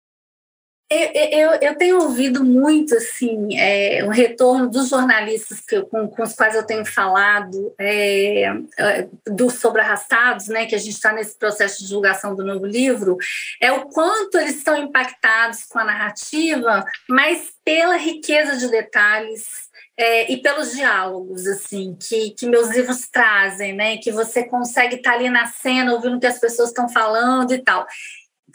[0.92, 6.24] Eu, eu, eu, tenho ouvido muito assim é, o retorno dos jornalistas que, com, com,
[6.24, 8.46] os quais eu tenho falado é,
[8.80, 12.66] é do sobre arrastados, né, que a gente está nesse processo de divulgação do novo
[12.66, 13.18] livro,
[13.62, 19.69] é o quanto eles estão impactados com a narrativa, mas pela riqueza de detalhes,
[20.00, 23.98] é, e pelos diálogos assim que, que meus livros trazem, né?
[23.98, 27.58] Que você consegue estar ali na cena ouvindo o que as pessoas estão falando e
[27.58, 27.86] tal.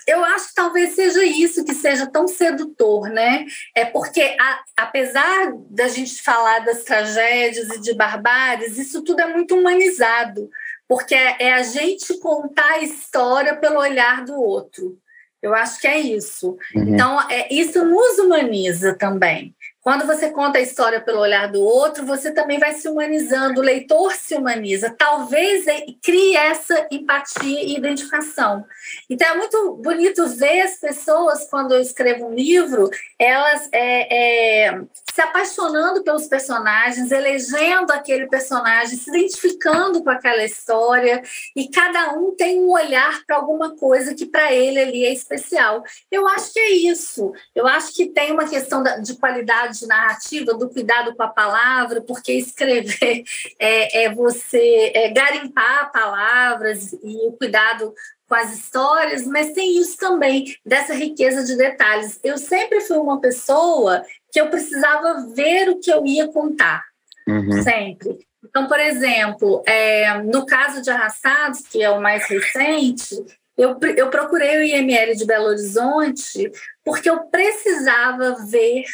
[0.06, 3.44] Eu acho que talvez seja isso que seja tão sedutor, né?
[3.76, 9.26] É porque, a, apesar da gente falar das tragédias e de barbáries, isso tudo é
[9.26, 10.48] muito humanizado,
[10.88, 14.98] porque é, é a gente contar a história pelo olhar do outro.
[15.42, 16.56] Eu acho que é isso.
[16.74, 16.94] Uhum.
[16.94, 19.54] Então, é, isso nos humaniza também.
[19.84, 23.62] Quando você conta a história pelo olhar do outro, você também vai se humanizando, o
[23.62, 24.94] leitor se humaniza.
[24.96, 25.66] Talvez
[26.02, 28.64] crie essa empatia e identificação.
[29.10, 34.80] Então é muito bonito ver as pessoas, quando eu escrevo um livro, elas é, é,
[35.12, 41.22] se apaixonando pelos personagens, elegendo aquele personagem, se identificando com aquela história,
[41.54, 45.84] e cada um tem um olhar para alguma coisa que para ele ali é especial.
[46.10, 47.34] Eu acho que é isso.
[47.54, 52.00] Eu acho que tem uma questão de qualidade de narrativa, do cuidado com a palavra,
[52.00, 53.24] porque escrever
[53.58, 57.94] é, é você é, garimpar palavras e o cuidado
[58.28, 62.18] com as histórias, mas tem isso também, dessa riqueza de detalhes.
[62.24, 66.82] Eu sempre fui uma pessoa que eu precisava ver o que eu ia contar,
[67.28, 67.62] uhum.
[67.62, 68.18] sempre.
[68.42, 73.16] Então, por exemplo, é, no caso de Arrastados, que é o mais recente,
[73.56, 76.50] eu, eu procurei o IML de Belo Horizonte
[76.84, 78.84] porque eu precisava ver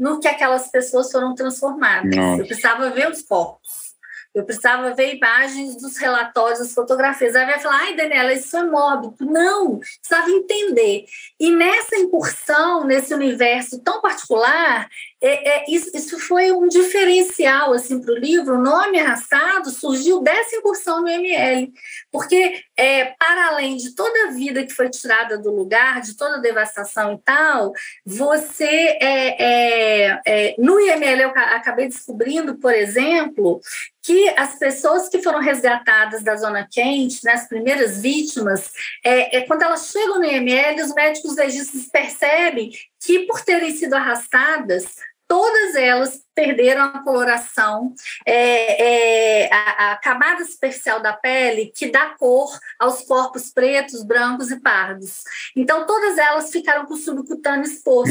[0.00, 2.16] no que aquelas pessoas foram transformadas.
[2.16, 2.40] Nossa.
[2.40, 3.90] Eu precisava ver os corpos.
[4.34, 7.34] Eu precisava ver imagens dos relatórios, das fotografias.
[7.36, 9.16] Aí vai falar, ai, Daniela, isso é mórbido.
[9.20, 11.04] Não, precisava entender.
[11.38, 14.88] E nessa incursão, nesse universo tão particular,
[15.22, 18.54] é, é, isso, isso, foi um diferencial assim, para o livro.
[18.54, 21.70] O nome Arrastado surgiu dessa incursão no ML,
[22.10, 26.36] porque, é, para além de toda a vida que foi tirada do lugar, de toda
[26.36, 27.72] a devastação e tal,
[28.04, 33.60] você, é, é, é no IML, eu acabei descobrindo, por exemplo,
[34.02, 38.70] que as pessoas que foram resgatadas da zona quente, né, as primeiras vítimas,
[39.04, 42.70] é, é, quando elas chegam no IML, os médicos legistas percebem
[43.04, 44.86] que, por terem sido arrastadas,
[45.30, 47.94] todas elas perderam a coloração,
[48.26, 54.50] é, é, a, a, camada superficial da pele que dá cor aos corpos pretos, brancos
[54.50, 55.22] e pardos.
[55.54, 58.10] Então, todas elas ficaram com o subcutâneo exposto.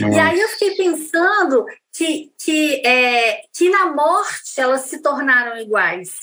[0.00, 5.58] Hum, e aí eu fiquei pensando que, que, é, que na morte elas se tornaram
[5.58, 6.14] iguais.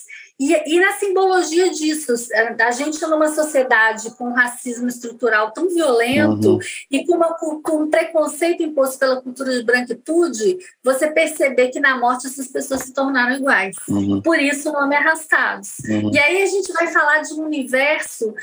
[0.42, 2.16] E, e, na simbologia disso,
[2.60, 6.60] a gente numa sociedade com um racismo estrutural tão violento uhum.
[6.90, 12.00] e com, uma, com, um preconceito imposto pela cultura de branquitude, você perceber que na
[12.00, 13.76] morte essas pessoas se tornaram iguais.
[13.88, 14.20] Uhum.
[14.20, 15.78] Por isso o nome é Arrastados.
[15.88, 16.10] Uhum.
[16.12, 18.34] E aí a gente vai falar de um universo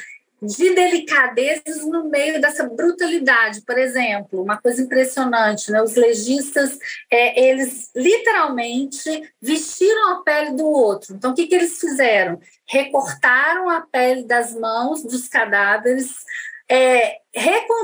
[0.40, 3.62] de delicadezas no meio dessa brutalidade.
[3.62, 5.82] Por exemplo, uma coisa impressionante, né?
[5.82, 6.78] Os legistas,
[7.10, 11.14] é, eles literalmente vestiram a pele do outro.
[11.14, 12.40] Então, o que, que eles fizeram?
[12.66, 16.24] Recortaram a pele das mãos dos cadáveres
[16.68, 17.18] é,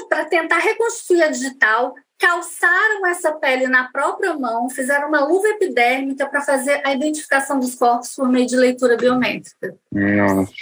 [0.08, 6.26] para tentar reconstruir a digital, calçaram essa pele na própria mão, fizeram uma luva epidérmica
[6.26, 9.76] para fazer a identificação dos corpos por meio de leitura biométrica.
[9.90, 10.52] Nossa.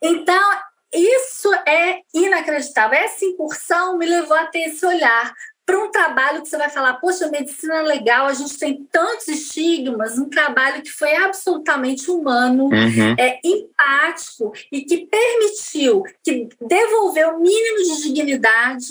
[0.00, 0.50] Então,
[0.92, 2.98] isso é inacreditável.
[2.98, 5.32] Essa incursão me levou a ter esse olhar
[5.64, 9.28] para um trabalho que você vai falar, poxa, medicina é legal, a gente tem tantos
[9.28, 13.14] estigmas, um trabalho que foi absolutamente humano, uhum.
[13.16, 18.90] é, empático e que permitiu, que devolveu o mínimo de dignidade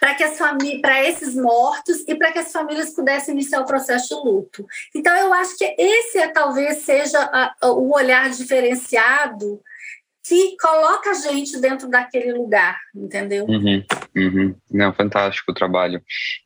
[0.00, 0.38] para que as
[0.80, 4.66] para esses mortos e para que as famílias pudessem iniciar o processo de luto.
[4.94, 9.60] Então eu acho que esse é, talvez seja a, a, o olhar diferenciado
[10.26, 13.44] que coloca a gente dentro daquele lugar, entendeu?
[13.44, 13.84] Uhum,
[14.16, 14.56] uhum.
[14.70, 16.02] Não, fantástico o trabalho.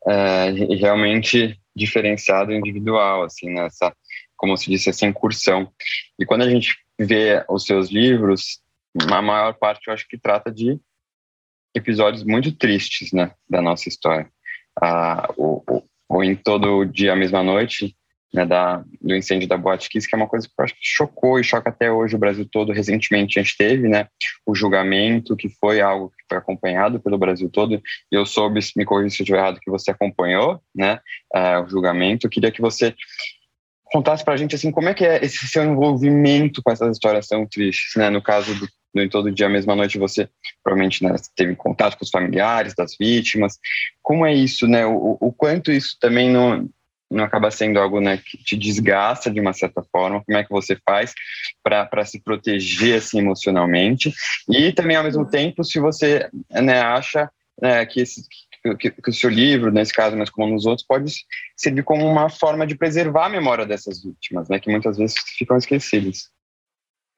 [0.07, 3.95] É, realmente diferenciado individual, assim, nessa,
[4.37, 5.73] como se disse, essa incursão.
[6.19, 8.61] E quando a gente vê os seus livros,
[9.11, 10.79] a maior parte eu acho que trata de
[11.75, 14.31] episódios muito tristes, né, da nossa história.
[14.83, 17.97] Ah, o, o, o Em Todo Dia, a Mesma Noite,
[18.33, 20.81] né, da, do incêndio da Boate Kiss, que é uma coisa que eu acho que
[20.83, 22.73] chocou e choca até hoje o Brasil todo.
[22.73, 24.09] Recentemente a gente teve né,
[24.47, 27.81] o julgamento, que foi algo que foi acompanhado pelo Brasil todo.
[28.11, 31.01] Eu soube, me corrija se eu estiver errado, que você acompanhou né,
[31.35, 32.27] uh, o julgamento.
[32.27, 32.95] Eu queria que você
[33.85, 37.27] contasse para a gente assim, como é que é esse seu envolvimento com essas histórias
[37.27, 37.97] tão tristes.
[37.97, 38.11] Né?
[38.11, 40.29] No caso do no Todo Dia, Mesma Noite, você
[40.63, 43.59] provavelmente né, teve contato com os familiares das vítimas.
[44.03, 44.85] Como é isso, né?
[44.85, 46.69] O, o quanto isso também não,
[47.11, 50.23] não acaba sendo algo né, que te desgasta de uma certa forma?
[50.25, 51.13] Como é que você faz
[51.63, 54.13] para se proteger assim, emocionalmente?
[54.49, 57.29] E também, ao mesmo tempo, se você né, acha
[57.61, 58.23] né, que, esse,
[58.79, 61.13] que, que, o seu livro, nesse caso, mas como nos outros, pode
[61.57, 65.57] servir como uma forma de preservar a memória dessas vítimas, né, que muitas vezes ficam
[65.57, 66.31] esquecidas.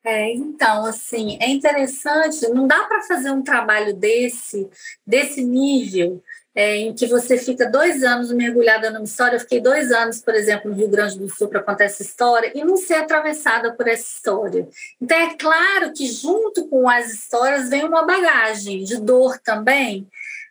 [0.05, 4.69] É, então, assim, é interessante, não dá para fazer um trabalho desse,
[5.07, 6.21] desse nível,
[6.55, 9.37] é, em que você fica dois anos mergulhada numa história.
[9.37, 12.53] Eu fiquei dois anos, por exemplo, no Rio Grande do Sul para contar essa história
[12.55, 14.69] e não ser atravessada por essa história.
[15.01, 20.07] Então, é claro que junto com as histórias vem uma bagagem de dor também,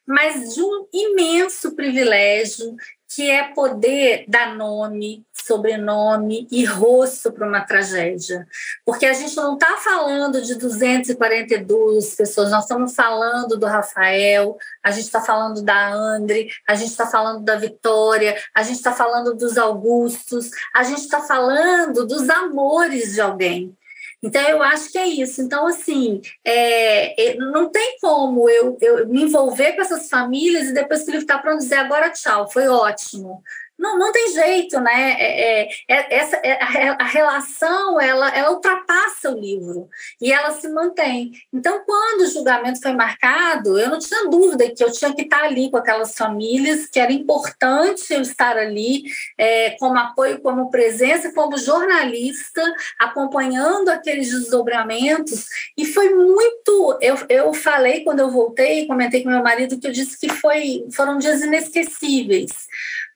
[0.08, 2.76] mas de um imenso privilégio
[3.14, 8.48] que é poder dar nome, sobrenome e rosto para uma tragédia.
[8.86, 14.92] Porque a gente não está falando de 242 pessoas, nós estamos falando do Rafael, a
[14.92, 19.36] gente está falando da Andre, a gente está falando da Vitória, a gente está falando
[19.36, 23.76] dos Augustos, a gente está falando dos amores de alguém.
[24.24, 25.42] Então, eu acho que é isso.
[25.42, 30.74] Então, assim, é, é, não tem como eu, eu me envolver com essas famílias e
[30.74, 33.42] depois que o livro está pronto dizer agora tchau, foi ótimo.
[33.82, 35.16] Não, não tem jeito, né?
[35.18, 39.90] É, é, é essa, é, a, a, relação ela, ela ultrapassa o livro
[40.22, 41.32] e ela se mantém.
[41.52, 45.46] Então, quando o julgamento foi marcado, eu não tinha dúvida que eu tinha que estar
[45.46, 49.02] ali com aquelas famílias, que era importante eu estar ali
[49.36, 52.62] é, como apoio, como presença, como jornalista,
[53.00, 55.48] acompanhando aqueles desdobramentos.
[55.76, 57.00] E foi muito.
[57.02, 60.86] Eu, eu falei quando eu voltei, comentei com meu marido que eu disse que foi,
[60.94, 62.52] foram dias inesquecíveis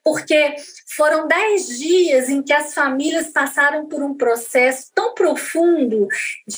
[0.05, 0.55] porque
[0.95, 6.07] foram dez dias em que as famílias passaram por um processo tão profundo,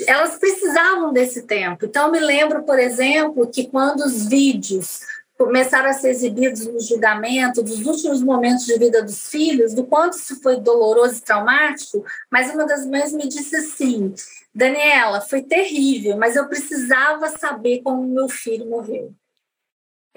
[0.05, 1.86] elas precisavam desse tempo.
[1.86, 4.99] Então, eu me lembro, por exemplo, que quando os vídeos
[5.38, 10.17] começaram a ser exibidos no julgamento dos últimos momentos de vida dos filhos, do quanto
[10.17, 14.13] isso foi doloroso e traumático, mas uma das mães me disse assim:
[14.53, 19.13] Daniela, foi terrível, mas eu precisava saber como meu filho morreu.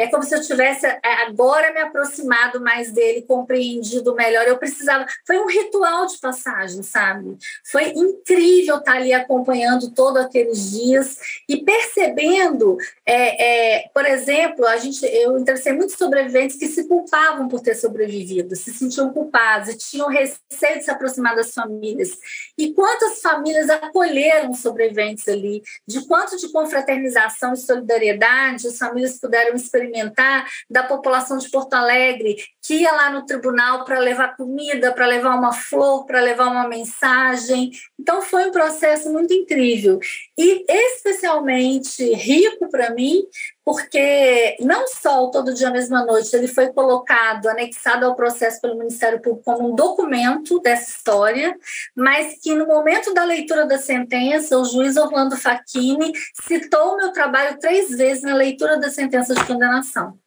[0.01, 4.47] É como se eu tivesse é, agora me aproximado mais dele, compreendido melhor.
[4.47, 5.05] Eu precisava.
[5.27, 7.37] Foi um ritual de passagem, sabe?
[7.71, 14.79] Foi incrível estar ali acompanhando todos aqueles dias e percebendo, é, é, por exemplo, a
[14.79, 19.77] gente, eu entrevistei muitos sobreviventes que se culpavam por ter sobrevivido, se sentiam culpados e
[19.77, 22.17] tinham receio de se aproximar das famílias.
[22.57, 25.63] E quantas famílias acolheram sobreviventes ali?
[25.87, 31.75] De quanto de confraternização e solidariedade as famílias puderam experimentar alimentar da população de Porto
[31.75, 36.47] Alegre, que ia lá no tribunal para levar comida, para levar uma flor, para levar
[36.47, 37.71] uma mensagem.
[37.99, 39.99] Então, foi um processo muito incrível.
[40.43, 43.27] E especialmente rico para mim,
[43.63, 48.79] porque não só o Todo Dia Mesma Noite, ele foi colocado, anexado ao processo pelo
[48.79, 51.55] Ministério Público como um documento dessa história,
[51.95, 56.11] mas que no momento da leitura da sentença, o juiz Orlando Facchini
[56.43, 60.19] citou o meu trabalho três vezes na leitura da sentença de condenação.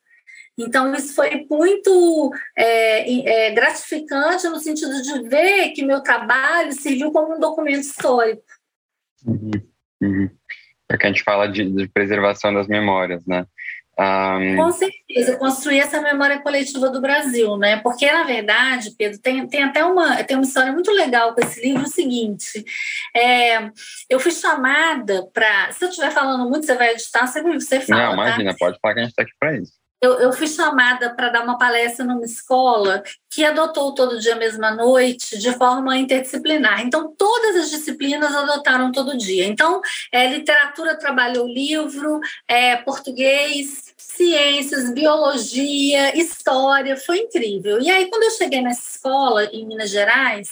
[0.56, 7.12] Então, isso foi muito é, é, gratificante no sentido de ver que meu trabalho serviu
[7.12, 8.44] como um documento histórico.
[9.26, 9.73] Uhum,
[10.06, 10.30] uhum.
[10.90, 13.46] É que a gente fala de, de preservação das memórias, né?
[13.98, 14.56] Um...
[14.56, 17.78] Com certeza, construir essa memória coletiva do Brasil, né?
[17.78, 21.62] Porque, na verdade, Pedro, tem, tem até uma, tem uma história muito legal com esse
[21.62, 22.64] livro, o seguinte,
[23.16, 23.70] é,
[24.10, 28.08] eu fui chamada para, se eu estiver falando muito, você vai editar, você, você fala,
[28.08, 28.58] Não, imagina, tá?
[28.60, 31.44] pode falar que a gente está aqui para isso eu, eu fui chamada para dar
[31.46, 36.82] uma palestra numa escola que adotou todo dia, mesma noite, de forma interdisciplinar.
[36.82, 39.46] Então, todas as disciplinas adotaram todo dia.
[39.46, 39.80] Então,
[40.12, 47.80] é, literatura trabalhou livro, é, português, ciências, biologia, história, foi incrível.
[47.82, 50.50] E aí, quando eu cheguei nessa escola, em Minas Gerais,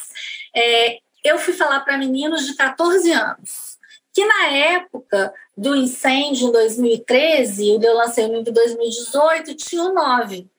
[0.55, 3.70] é, eu fui falar para meninos de 14 anos
[4.13, 10.49] que na época do incêndio em 2013, eu lancei o livro em 2018, tinham nove.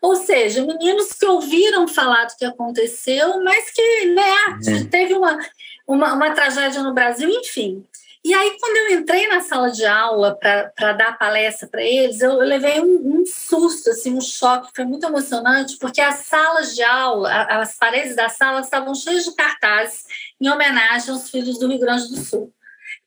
[0.00, 4.32] Ou seja, meninos que ouviram falar do que aconteceu, mas que né,
[4.66, 4.86] uhum.
[4.88, 5.38] teve uma,
[5.86, 7.84] uma, uma tragédia no Brasil, enfim.
[8.24, 12.32] E aí, quando eu entrei na sala de aula para dar palestra para eles, eu,
[12.32, 16.82] eu levei um, um, susto, assim, um choque, foi muito emocionante, porque as salas de
[16.82, 20.04] aula, as paredes da sala estavam cheias de cartazes
[20.40, 22.50] em homenagem aos filhos do Rio Grande do Sul,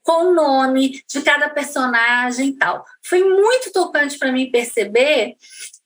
[0.07, 2.85] com o nome de cada personagem e tal.
[3.03, 5.35] Foi muito tocante para mim perceber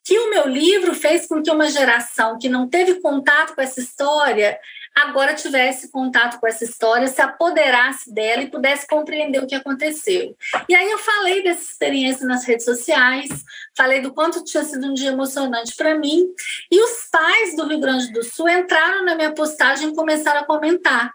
[0.04, 3.80] que o meu livro fez com que uma geração que não teve contato com essa
[3.80, 4.60] história
[4.96, 10.36] agora tivesse contato com essa história, se apoderasse dela e pudesse compreender o que aconteceu.
[10.70, 13.30] E aí eu falei dessa experiência nas redes sociais,
[13.76, 16.28] falei do quanto tinha sido um dia emocionante para mim,
[16.70, 20.46] e os pais do Rio Grande do Sul entraram na minha postagem e começaram a
[20.46, 21.12] comentar.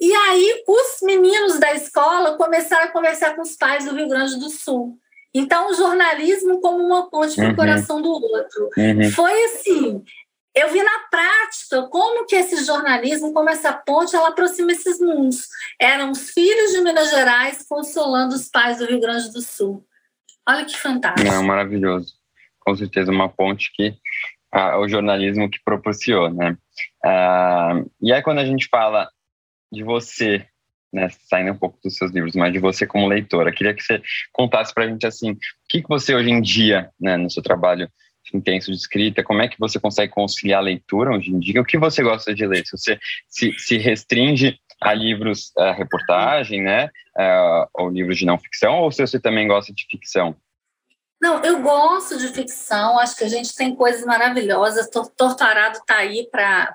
[0.00, 4.38] E aí os meninos da escola começaram a conversar com os pais do Rio Grande
[4.38, 4.98] do Sul.
[5.34, 7.56] Então, o jornalismo como uma ponte para o uhum.
[7.56, 8.68] coração do outro.
[8.76, 9.10] Uhum.
[9.10, 10.04] Foi assim,
[10.54, 15.48] eu vi na prática como que esse jornalismo, como essa ponte, ela aproxima esses mundos.
[15.80, 19.84] Eram os filhos de Minas Gerais consolando os pais do Rio Grande do Sul.
[20.46, 21.32] Olha que fantástico.
[21.32, 22.14] É maravilhoso.
[22.60, 23.94] Com certeza uma ponte que
[24.52, 26.56] ah, o jornalismo que propiciou, né?
[27.02, 29.08] Ah, e aí quando a gente fala
[29.72, 30.46] de você,
[30.92, 34.02] né, saindo um pouco dos seus livros, mas de você como leitora, queria que você
[34.32, 37.42] contasse para a gente assim, o que, que você hoje em dia, né, no seu
[37.42, 37.88] trabalho
[38.34, 41.60] intenso de escrita, como é que você consegue conciliar a leitura hoje em dia?
[41.60, 42.64] O que você gosta de ler?
[42.64, 42.98] Se você
[43.28, 46.86] se, se restringe a livros, uh, reportagem, né,
[47.18, 50.36] uh, ou livros de não ficção, ou se você também gosta de ficção?
[51.22, 54.90] Não, eu gosto de ficção, acho que a gente tem coisas maravilhosas.
[55.16, 56.74] Torturado está aí para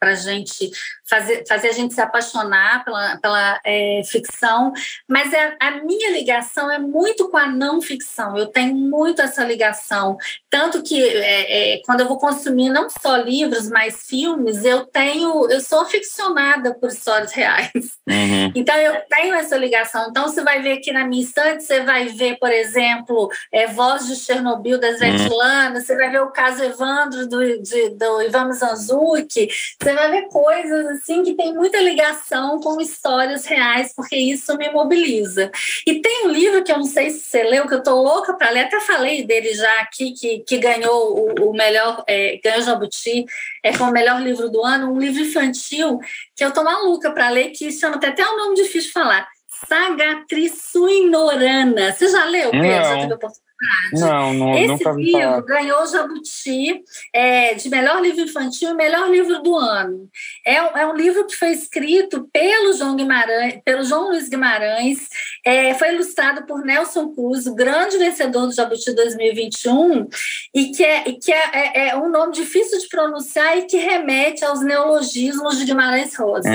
[0.00, 0.70] a gente
[1.04, 4.72] fazer, fazer a gente se apaixonar pela, pela é, ficção,
[5.08, 8.38] mas é, a minha ligação é muito com a não ficção.
[8.38, 10.16] Eu tenho muito essa ligação,
[10.48, 15.50] tanto que é, é, quando eu vou consumir não só livros, mas filmes, eu tenho,
[15.50, 17.72] eu sou aficionada por histórias reais.
[18.08, 18.52] Uhum.
[18.54, 20.10] Então eu tenho essa ligação.
[20.10, 23.66] Então você vai ver aqui na minha estante, você vai ver, por exemplo, é, é,
[23.68, 25.80] Voz de Chernobyl das Svetlana, uhum.
[25.80, 29.48] você vai ver o caso Evandro do, de, do Ivan Mizanzuki,
[29.80, 34.70] você vai ver coisas assim que tem muita ligação com histórias reais, porque isso me
[34.70, 35.50] mobiliza.
[35.86, 38.34] E tem um livro que eu não sei se você leu, que eu estou louca
[38.34, 42.62] para ler, até falei dele já aqui, que, que ganhou o, o melhor, é, ganhou
[42.62, 43.24] Jabuti,
[43.62, 45.98] é, foi o melhor livro do ano, um livro infantil
[46.36, 49.26] que eu tô maluca para ler, que chama até, até um nome difícil de falar.
[49.68, 51.92] Sagatrisuinorana.
[51.92, 53.14] Você já leu, Pedro?
[53.14, 53.43] Oportunidade?
[53.92, 55.40] Não, não Esse nunca vi livro falar.
[55.42, 56.82] ganhou o Jabuti
[57.12, 60.08] é, de melhor livro infantil e melhor livro do ano.
[60.46, 65.08] É, é um livro que foi escrito pelo João Guimarães, pelo João Luiz Guimarães,
[65.44, 70.08] é, foi ilustrado por Nelson Cruz, o grande vencedor do Jabuti 2021,
[70.54, 74.44] e que, é, que é, é, é, um nome difícil de pronunciar e que remete
[74.44, 76.50] aos neologismos de Guimarães Rosa.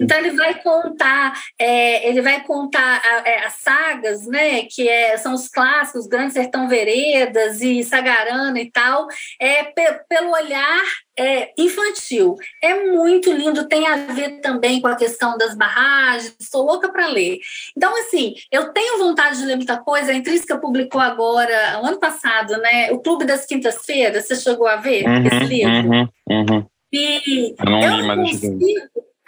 [0.00, 3.02] Então ele vai contar, é, ele vai contar
[3.46, 4.88] as sagas, né, que
[5.18, 9.08] são os clássicos, grandes Sertão Veredas e Sagarana e tal,
[9.40, 9.64] é
[10.08, 10.84] pelo olhar
[11.18, 12.36] é, infantil.
[12.62, 17.08] É muito lindo, tem a ver também com a questão das barragens, estou louca para
[17.08, 17.40] ler.
[17.76, 20.12] Então, assim, eu tenho vontade de ler muita coisa.
[20.12, 22.92] A Intrínseca publicou agora, ano passado, né?
[22.92, 24.26] O Clube das Quintas-Feiras.
[24.26, 25.88] Você chegou a ver uhum, esse livro?
[25.88, 26.66] Uhum, uhum.
[26.92, 28.58] E eu não, eu não consigo.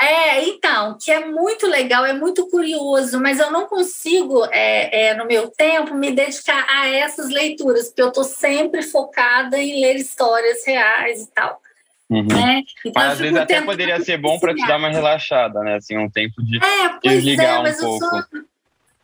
[0.01, 5.15] É, então, que é muito legal, é muito curioso, mas eu não consigo, é, é,
[5.15, 9.97] no meu tempo, me dedicar a essas leituras, porque eu estou sempre focada em ler
[9.97, 11.61] histórias reais e tal.
[12.09, 12.27] Uhum.
[12.27, 12.63] Né?
[12.85, 15.77] Então, mas às vezes até poderia ser bom para te dar uma relaxada, né?
[15.77, 18.07] Assim, um tempo de é, desligar é, um pouco.
[18.07, 18.23] Sou,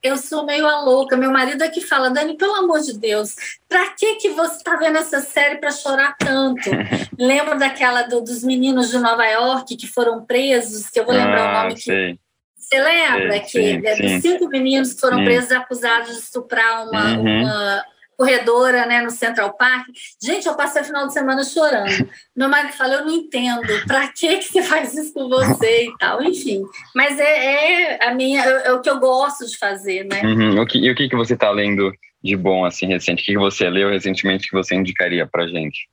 [0.07, 1.17] eu sou meio a louca.
[1.17, 3.35] Meu marido é que fala, Dani, pelo amor de Deus,
[3.69, 6.71] pra que, que você tá vendo essa série para chorar tanto?
[7.19, 11.49] Lembra daquela do, dos meninos de Nova York que foram presos, que eu vou lembrar
[11.49, 12.15] ah, o nome sei.
[12.15, 12.21] que.
[12.57, 15.25] Você lembra sei, que sim, é, dos cinco meninos que foram sim.
[15.25, 17.43] presos acusados de estuprar uma, uhum.
[17.43, 17.85] uma
[18.17, 19.87] corredora né, no Central Park.
[20.23, 22.09] Gente, eu passei o final de semana chorando.
[22.35, 25.97] Meu marido fala, eu não entendo, para que, que você faz isso com você e
[25.99, 26.63] tal, enfim.
[26.95, 30.23] Mas é, é a minha, é, é, o que eu gosto de fazer, né?
[30.23, 30.61] Uhum.
[30.61, 31.93] O que, e o que, que você está lendo
[32.23, 33.23] de bom, assim, recente?
[33.23, 35.87] O que, que você leu recentemente que você indicaria para gente?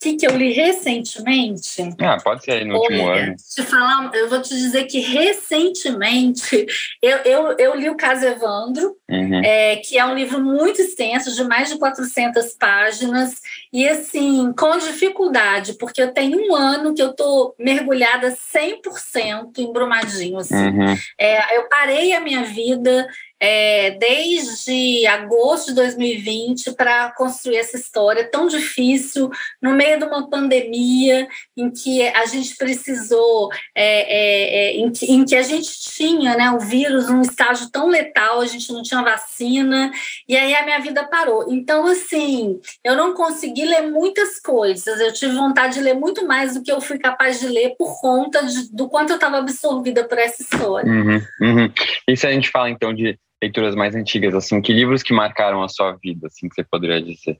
[0.00, 1.82] Que, que eu li recentemente.
[2.00, 3.36] Ah, pode ser aí no Olha, último ano.
[3.36, 6.66] Te falar, eu vou te dizer que recentemente
[7.02, 9.42] eu, eu, eu li o Caso Evandro, uhum.
[9.44, 14.78] é, que é um livro muito extenso, de mais de 400 páginas, e assim, com
[14.78, 20.38] dificuldade, porque eu tenho um ano que eu estou mergulhada 100% em Brumadinho.
[20.38, 20.54] Assim.
[20.54, 20.96] Uhum.
[21.18, 23.06] É, eu parei a minha vida
[23.40, 29.30] é, desde agosto de 2020 para construir essa história tão difícil,
[29.62, 31.26] no meio de uma pandemia
[31.56, 36.36] em que a gente precisou, é, é, é em, que, em, que, a gente tinha
[36.36, 39.90] né, o vírus num estágio tão letal, a gente não tinha vacina,
[40.28, 41.46] e aí a minha vida parou.
[41.50, 46.54] Então, assim, eu não consegui ler muitas coisas, eu tive vontade de ler muito mais
[46.54, 50.04] do que eu fui capaz de ler por conta de, do quanto eu estava absorvida
[50.04, 50.90] por essa história.
[50.90, 51.72] Uhum, uhum.
[52.06, 55.62] E se a gente fala, então, de leituras mais antigas, assim, que livros que marcaram
[55.62, 57.38] a sua vida, assim, que você poderia dizer?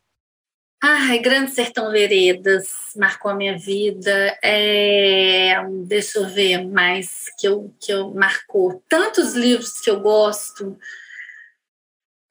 [0.82, 4.38] Ai, Grande Sertão Veredas marcou a minha vida.
[4.42, 5.54] É,
[5.86, 8.82] deixa eu ver mais que eu, que eu marcou.
[8.88, 10.78] Tantos livros que eu gosto.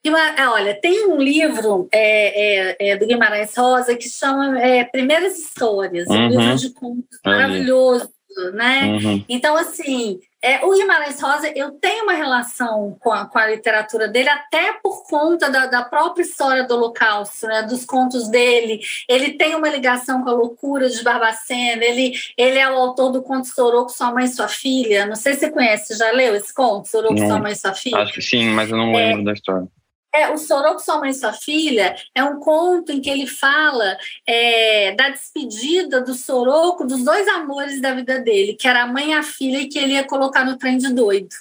[0.04, 5.38] É, olha, tem um livro é, é, é, do Guimarães Rosa que chama é, Primeiras
[5.38, 6.16] Histórias, uhum.
[6.16, 8.10] um livro de contos maravilhoso,
[8.54, 8.86] né?
[8.86, 9.26] Uhum.
[9.30, 14.08] Então, assim, é, o Guimarães Rosa, eu tenho uma relação com a, com a literatura
[14.08, 18.80] dele, até por conta da, da, própria história do Holocausto, né, dos contos dele.
[19.08, 23.22] Ele tem uma ligação com a loucura de Barbacena, ele, ele é o autor do
[23.22, 25.06] conto Soroco, Sua Mãe e Sua Filha.
[25.06, 27.98] Não sei se você conhece, já leu esse conto, Soroco, Sua Mãe e Sua Filha?
[27.98, 29.68] Acho que sim, mas eu não lembro é, da história.
[30.14, 33.97] É, o Soroco, Sua Mãe e Sua Filha é um conto em que ele fala
[34.28, 39.12] é, da despedida do Soroco dos dois amores da vida dele, que era a mãe
[39.12, 41.36] e a filha, e que ele ia colocar no trem de doido.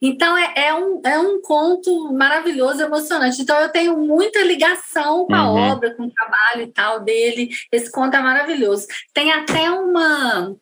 [0.00, 3.40] Então, é, é, um, é um conto maravilhoso, emocionante.
[3.40, 5.70] Então, eu tenho muita ligação com a uhum.
[5.70, 7.50] obra, com o trabalho e tal dele.
[7.70, 8.86] Esse conto é maravilhoso.
[9.14, 10.54] Tem até uma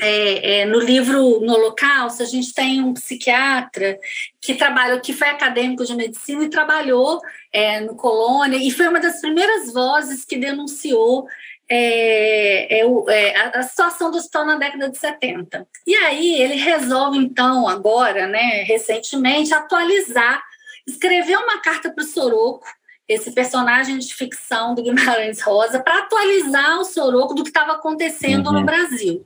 [0.00, 3.98] é, é, no livro No Holocausto, a gente tem um psiquiatra
[4.40, 7.20] que trabalhou, que foi acadêmico de medicina e trabalhou
[7.52, 11.26] é, no Colônia, e foi uma das primeiras vozes que denunciou
[11.68, 15.66] é, é, é, a, a, situação do hospital na década de 70.
[15.86, 20.42] E aí ele resolve, então, agora, né, recentemente, atualizar,
[20.86, 22.66] escrever uma carta para o Soroco,
[23.08, 28.48] esse personagem de ficção do Guimarães Rosa, para atualizar o Soroco do que estava acontecendo
[28.48, 28.60] uhum.
[28.60, 29.24] no Brasil.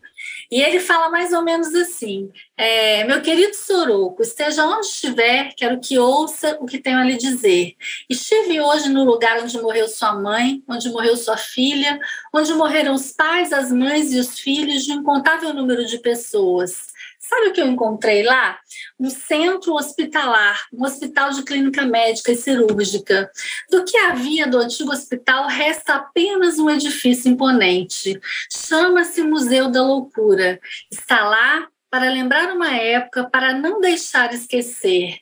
[0.50, 5.80] E ele fala mais ou menos assim: é, Meu querido Soroco, esteja onde estiver, quero
[5.80, 7.76] que ouça o que tenho a lhe dizer.
[8.08, 12.00] Estive hoje no lugar onde morreu sua mãe, onde morreu sua filha,
[12.34, 16.89] onde morreram os pais, as mães e os filhos de um incontável número de pessoas.
[17.30, 18.58] Sabe o que eu encontrei lá?
[18.98, 23.30] Um centro hospitalar, um hospital de clínica médica e cirúrgica.
[23.70, 28.20] Do que havia do antigo hospital, resta apenas um edifício imponente.
[28.50, 30.58] Chama-se Museu da Loucura.
[30.90, 35.16] Está lá para lembrar uma época, para não deixar esquecer.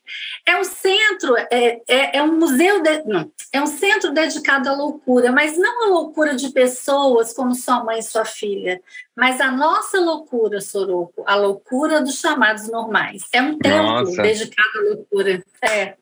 [0.47, 4.75] É um centro, é, é, é, um museu, de, não, é um centro dedicado à
[4.75, 8.81] loucura, mas não à loucura de pessoas como sua mãe e sua filha,
[9.16, 13.23] mas a nossa loucura, Soroco, a loucura dos chamados normais.
[13.33, 14.23] É um templo nossa.
[14.23, 15.43] dedicado à loucura.
[15.62, 15.95] É.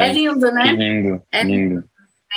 [0.00, 0.62] É lindo, né?
[0.62, 1.84] Que lindo, é lindo.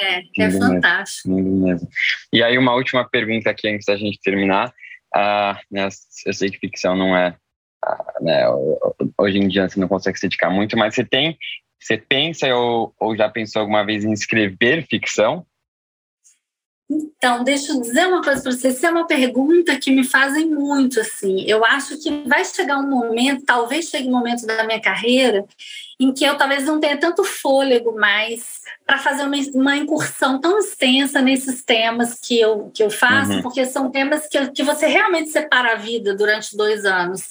[0.02, 1.30] É, é fantástico.
[1.30, 1.90] Mesmo, lindo mesmo.
[2.34, 4.74] E aí, uma última pergunta aqui antes da gente terminar
[5.16, 5.88] ah, né,
[6.26, 7.38] eu sei que ficção não é,
[7.84, 8.44] ah, né,
[9.18, 11.38] hoje em dia você não consegue se dedicar muito, mas você tem,
[11.80, 15.46] você pensa ou, ou já pensou alguma vez em escrever ficção?
[16.90, 18.70] Então, deixa eu dizer uma coisa para você.
[18.70, 21.44] Isso é uma pergunta que me fazem muito, assim.
[21.48, 25.44] Eu acho que vai chegar um momento, talvez chegue um momento da minha carreira,
[26.00, 30.60] em que eu talvez não tenha tanto fôlego mais para fazer uma, uma, incursão tão
[30.60, 33.42] extensa nesses temas que eu, que eu faço, uhum.
[33.42, 37.22] porque são temas que, que você realmente separa a vida durante dois anos.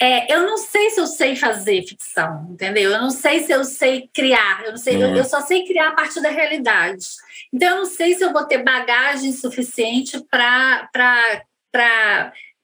[0.00, 2.90] É, eu não sei se eu sei fazer ficção, entendeu?
[2.90, 5.02] Eu não sei se eu sei criar, eu, não sei, uhum.
[5.02, 7.06] eu, eu só sei criar a partir da realidade.
[7.52, 10.88] Então, eu não sei se eu vou ter bagagem suficiente para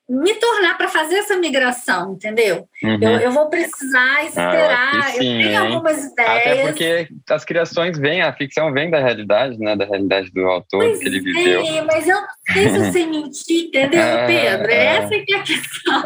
[0.09, 2.67] me tornar para fazer essa migração, entendeu?
[2.83, 2.99] Uhum.
[3.01, 5.57] Eu, eu vou precisar ah, esperar, ah, sim, eu tenho hein?
[5.57, 6.31] algumas ideias.
[6.31, 9.77] Até porque as criações vêm, a ficção vem da realidade, né?
[9.77, 11.65] Da realidade do autor pois que ele viveu.
[11.65, 14.73] Sim, mas eu não sei se eu sei mentir, entendeu, ah, Pedro?
[14.73, 16.03] Essa é que é a questão.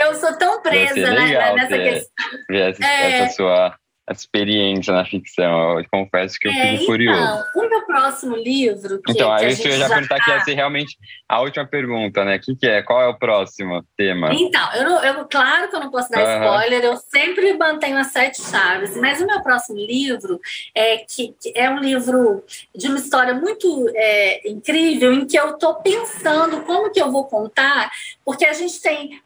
[0.00, 2.38] eu sou tão presa né, nessa questão.
[2.48, 3.12] Ver essa, é...
[3.12, 3.76] essa sua
[4.12, 5.78] experiência na ficção.
[5.78, 7.20] Eu confesso que eu é, fico curioso.
[7.20, 9.00] Então, o meu próximo livro.
[9.02, 10.24] Que, então, aí isso eu já perguntar tá...
[10.24, 10.96] que ia ser realmente
[11.28, 12.36] a última pergunta, né?
[12.36, 12.82] O que, que, é?
[12.82, 14.32] Qual é o próximo tema?
[14.32, 16.44] Então, eu, não, eu claro que eu não posso dar uhum.
[16.44, 20.40] spoiler, eu sempre mantenho as sete chaves, mas o meu próximo livro
[20.74, 22.44] é que, que é um livro
[22.74, 27.26] de uma história muito é, incrível, em que eu estou pensando como que eu vou
[27.26, 27.90] contar,
[28.24, 29.20] porque a gente tem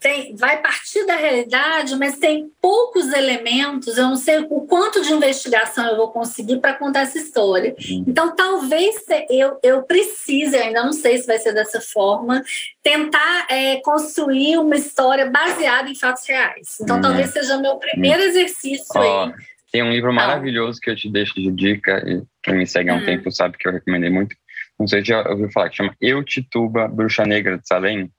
[0.00, 5.12] tem, vai partir da realidade, mas tem poucos elementos, eu não sei o quanto de
[5.12, 7.76] investigação eu vou conseguir para contar essa história.
[7.78, 8.04] Uhum.
[8.08, 8.96] Então, talvez
[9.28, 12.42] eu, eu precise, eu ainda não sei se vai ser dessa forma,
[12.82, 16.78] tentar é, construir uma história baseada em fatos reais.
[16.80, 17.02] Então, uhum.
[17.02, 19.34] talvez seja meu primeiro exercício oh, aí.
[19.70, 22.94] Tem um livro maravilhoso que eu te deixo de dica, e quem me segue há
[22.94, 23.04] um uhum.
[23.04, 24.34] tempo sabe que eu recomendei muito.
[24.78, 28.10] Não sei se já ouviu falar, que chama Eu Tituba, Bruxa Negra de Salem.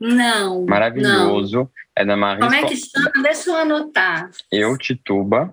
[0.00, 0.66] Não.
[0.66, 1.58] Maravilhoso.
[1.58, 1.70] Não.
[1.96, 2.40] É da Marie.
[2.40, 3.12] Como é que chama?
[3.22, 4.30] Deixa eu anotar.
[4.50, 5.52] Eu, Tituba,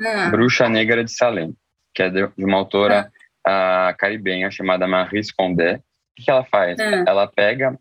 [0.00, 0.30] ah.
[0.30, 1.54] Bruxa Negra de Salem,
[1.94, 3.10] que é de uma autora
[3.46, 3.94] ah.
[3.98, 5.76] caribenha chamada Marie Scondé.
[6.18, 6.78] O que ela faz?
[6.78, 7.04] Ah.
[7.06, 7.78] Ela pega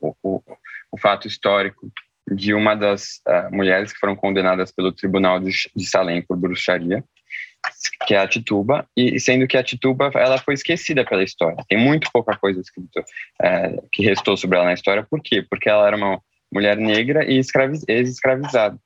[0.00, 0.42] o, o,
[0.92, 1.90] o, fato histórico
[2.30, 7.02] de uma das uh, mulheres que foram condenadas pelo Tribunal de, de Salem por bruxaria
[8.06, 11.64] que é a Tituba, e sendo que a Tituba ela foi esquecida pela história.
[11.68, 13.04] Tem muito pouca coisa escrita
[13.42, 15.06] é, que restou sobre ela na história.
[15.08, 15.42] Por quê?
[15.42, 16.20] Porque ela era uma
[16.52, 17.40] mulher negra e
[17.88, 18.78] ex-escravizada.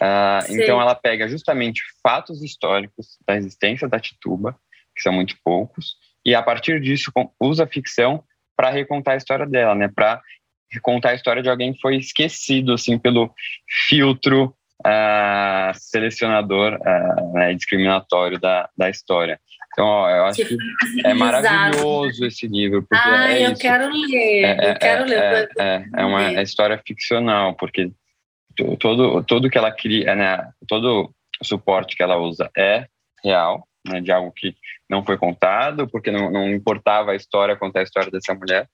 [0.00, 4.56] Ah, então ela pega justamente fatos históricos da existência da Tituba,
[4.94, 8.22] que são muito poucos, e a partir disso usa a ficção
[8.56, 9.88] para recontar a história dela, né?
[9.88, 10.20] Para
[10.70, 13.32] recontar a história de alguém que foi esquecido assim pelo
[13.88, 14.54] filtro
[14.86, 19.40] uh, selecionador uh, né, discriminatório da, da história.
[19.72, 20.56] Então, ó, eu acho que,
[21.04, 22.82] é maravilhoso esse livro.
[22.82, 23.60] Porque ah, é eu isso.
[23.60, 25.50] quero ler, é, eu quero é, ler.
[25.56, 27.92] É, é, é uma é história ficcional, porque
[28.80, 32.86] todo, todo que ela cria, né, todo o suporte que ela usa é
[33.22, 34.56] real, né, de algo que
[34.90, 38.68] não foi contado, porque não, não importava a história, contar a história dessa mulher,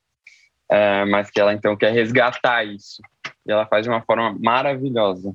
[0.71, 3.03] é, mas que ela então quer resgatar isso.
[3.47, 5.35] E ela faz de uma forma maravilhosa.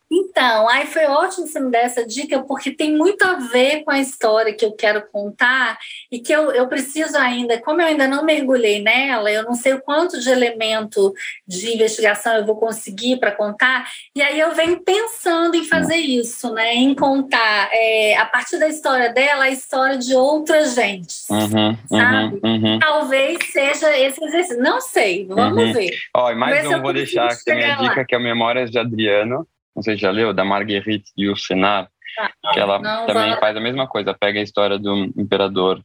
[0.11, 3.91] Então, aí foi ótimo você me dar essa dica, porque tem muito a ver com
[3.91, 5.77] a história que eu quero contar
[6.11, 9.73] e que eu, eu preciso ainda, como eu ainda não mergulhei nela, eu não sei
[9.73, 11.13] o quanto de elemento
[11.47, 16.53] de investigação eu vou conseguir para contar, e aí eu venho pensando em fazer isso,
[16.53, 16.75] né?
[16.75, 22.39] Em contar, é, a partir da história dela, a história de outra gente, uhum, sabe?
[22.43, 22.79] Uhum, uhum.
[22.79, 25.73] Talvez seja esse exercício, não sei, vamos uhum.
[25.73, 25.97] ver.
[26.13, 27.87] Ó, e mais um, vou deixar aqui a minha lá.
[27.87, 31.89] dica, que é Memórias de Adriano, não sei se já leu, da Marguerite Yourcenar,
[32.19, 35.81] ah, que ela não, também faz a mesma coisa, pega a história do imperador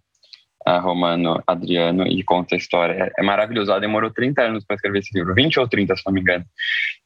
[0.66, 2.94] uh, romano Adriano e conta a história.
[3.04, 6.02] É, é maravilhoso, ela demorou 30 anos para escrever esse livro, 20 ou 30, se
[6.06, 6.44] não me engano.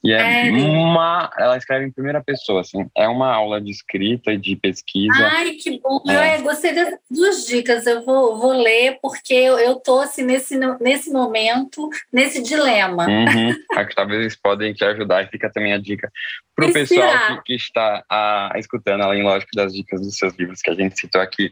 [0.03, 1.31] E é, é uma.
[1.39, 2.89] Ela escreve em primeira pessoa, assim.
[2.97, 5.13] É uma aula de escrita e de pesquisa.
[5.19, 6.03] Ai, que bom.
[6.09, 6.39] É.
[6.39, 7.87] Eu gostei das duas dicas.
[7.87, 13.07] Eu vou, vou ler, porque eu, eu tô assim, nesse, nesse momento, nesse dilema.
[13.07, 13.55] Uhum.
[13.77, 15.23] Acho que talvez eles podem te ajudar.
[15.23, 16.11] E fica também a dica
[16.57, 20.61] para o pessoal que, que, está a, escutando, além, lógico, das dicas dos seus livros
[20.61, 21.51] que a gente citou aqui.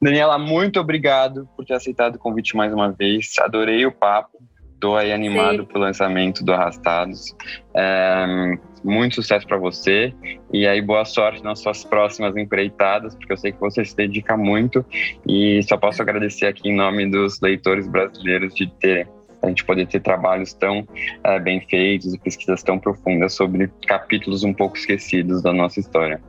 [0.00, 3.32] Daniela, muito obrigado por ter aceitado o convite mais uma vez.
[3.40, 4.38] Adorei o papo.
[4.80, 5.64] Estou aí animado Sim.
[5.66, 7.36] pelo lançamento do Arrastados.
[7.74, 10.14] É, muito sucesso para você
[10.50, 14.38] e aí boa sorte nas suas próximas empreitadas, porque eu sei que você se dedica
[14.38, 14.82] muito
[15.28, 19.06] e só posso agradecer aqui em nome dos leitores brasileiros de terem
[19.42, 20.86] a gente poder ter trabalhos tão
[21.24, 26.22] é, bem feitos e pesquisas tão profundas sobre capítulos um pouco esquecidos da nossa história.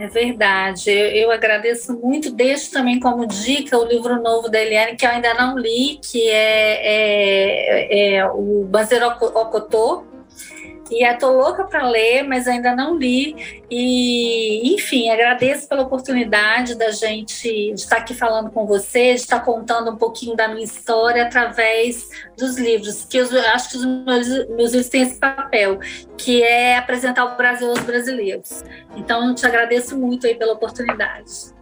[0.00, 2.32] É verdade, eu, agradeço muito.
[2.32, 6.26] Deixo também como dica o livro novo da Eliane, que eu ainda não li, que
[6.26, 6.80] é,
[7.92, 10.06] é, é o Banzeiro Okotô,
[10.90, 13.62] e estou louca para ler, mas ainda não li.
[13.70, 19.40] E, enfim, agradeço pela oportunidade da gente de estar aqui falando com você, de estar
[19.40, 24.28] contando um pouquinho da minha história através dos livros, que eu acho que os meus,
[24.48, 25.78] meus livros têm esse papel,
[26.18, 28.64] que é apresentar o Brasil aos brasileiros.
[28.96, 31.60] Então, te agradeço muito aí pela oportunidade.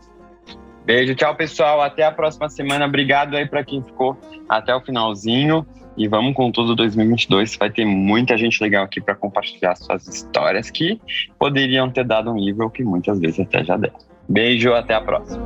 [0.84, 2.86] Beijo, tchau pessoal, até a próxima semana.
[2.86, 4.16] Obrigado aí para quem ficou
[4.48, 5.66] até o finalzinho.
[5.98, 10.70] E vamos com todo 2022, vai ter muita gente legal aqui para compartilhar suas histórias
[10.70, 11.00] que
[11.36, 13.98] poderiam ter dado um nível que muitas vezes até já deram.
[14.28, 15.42] Beijo, até a próxima.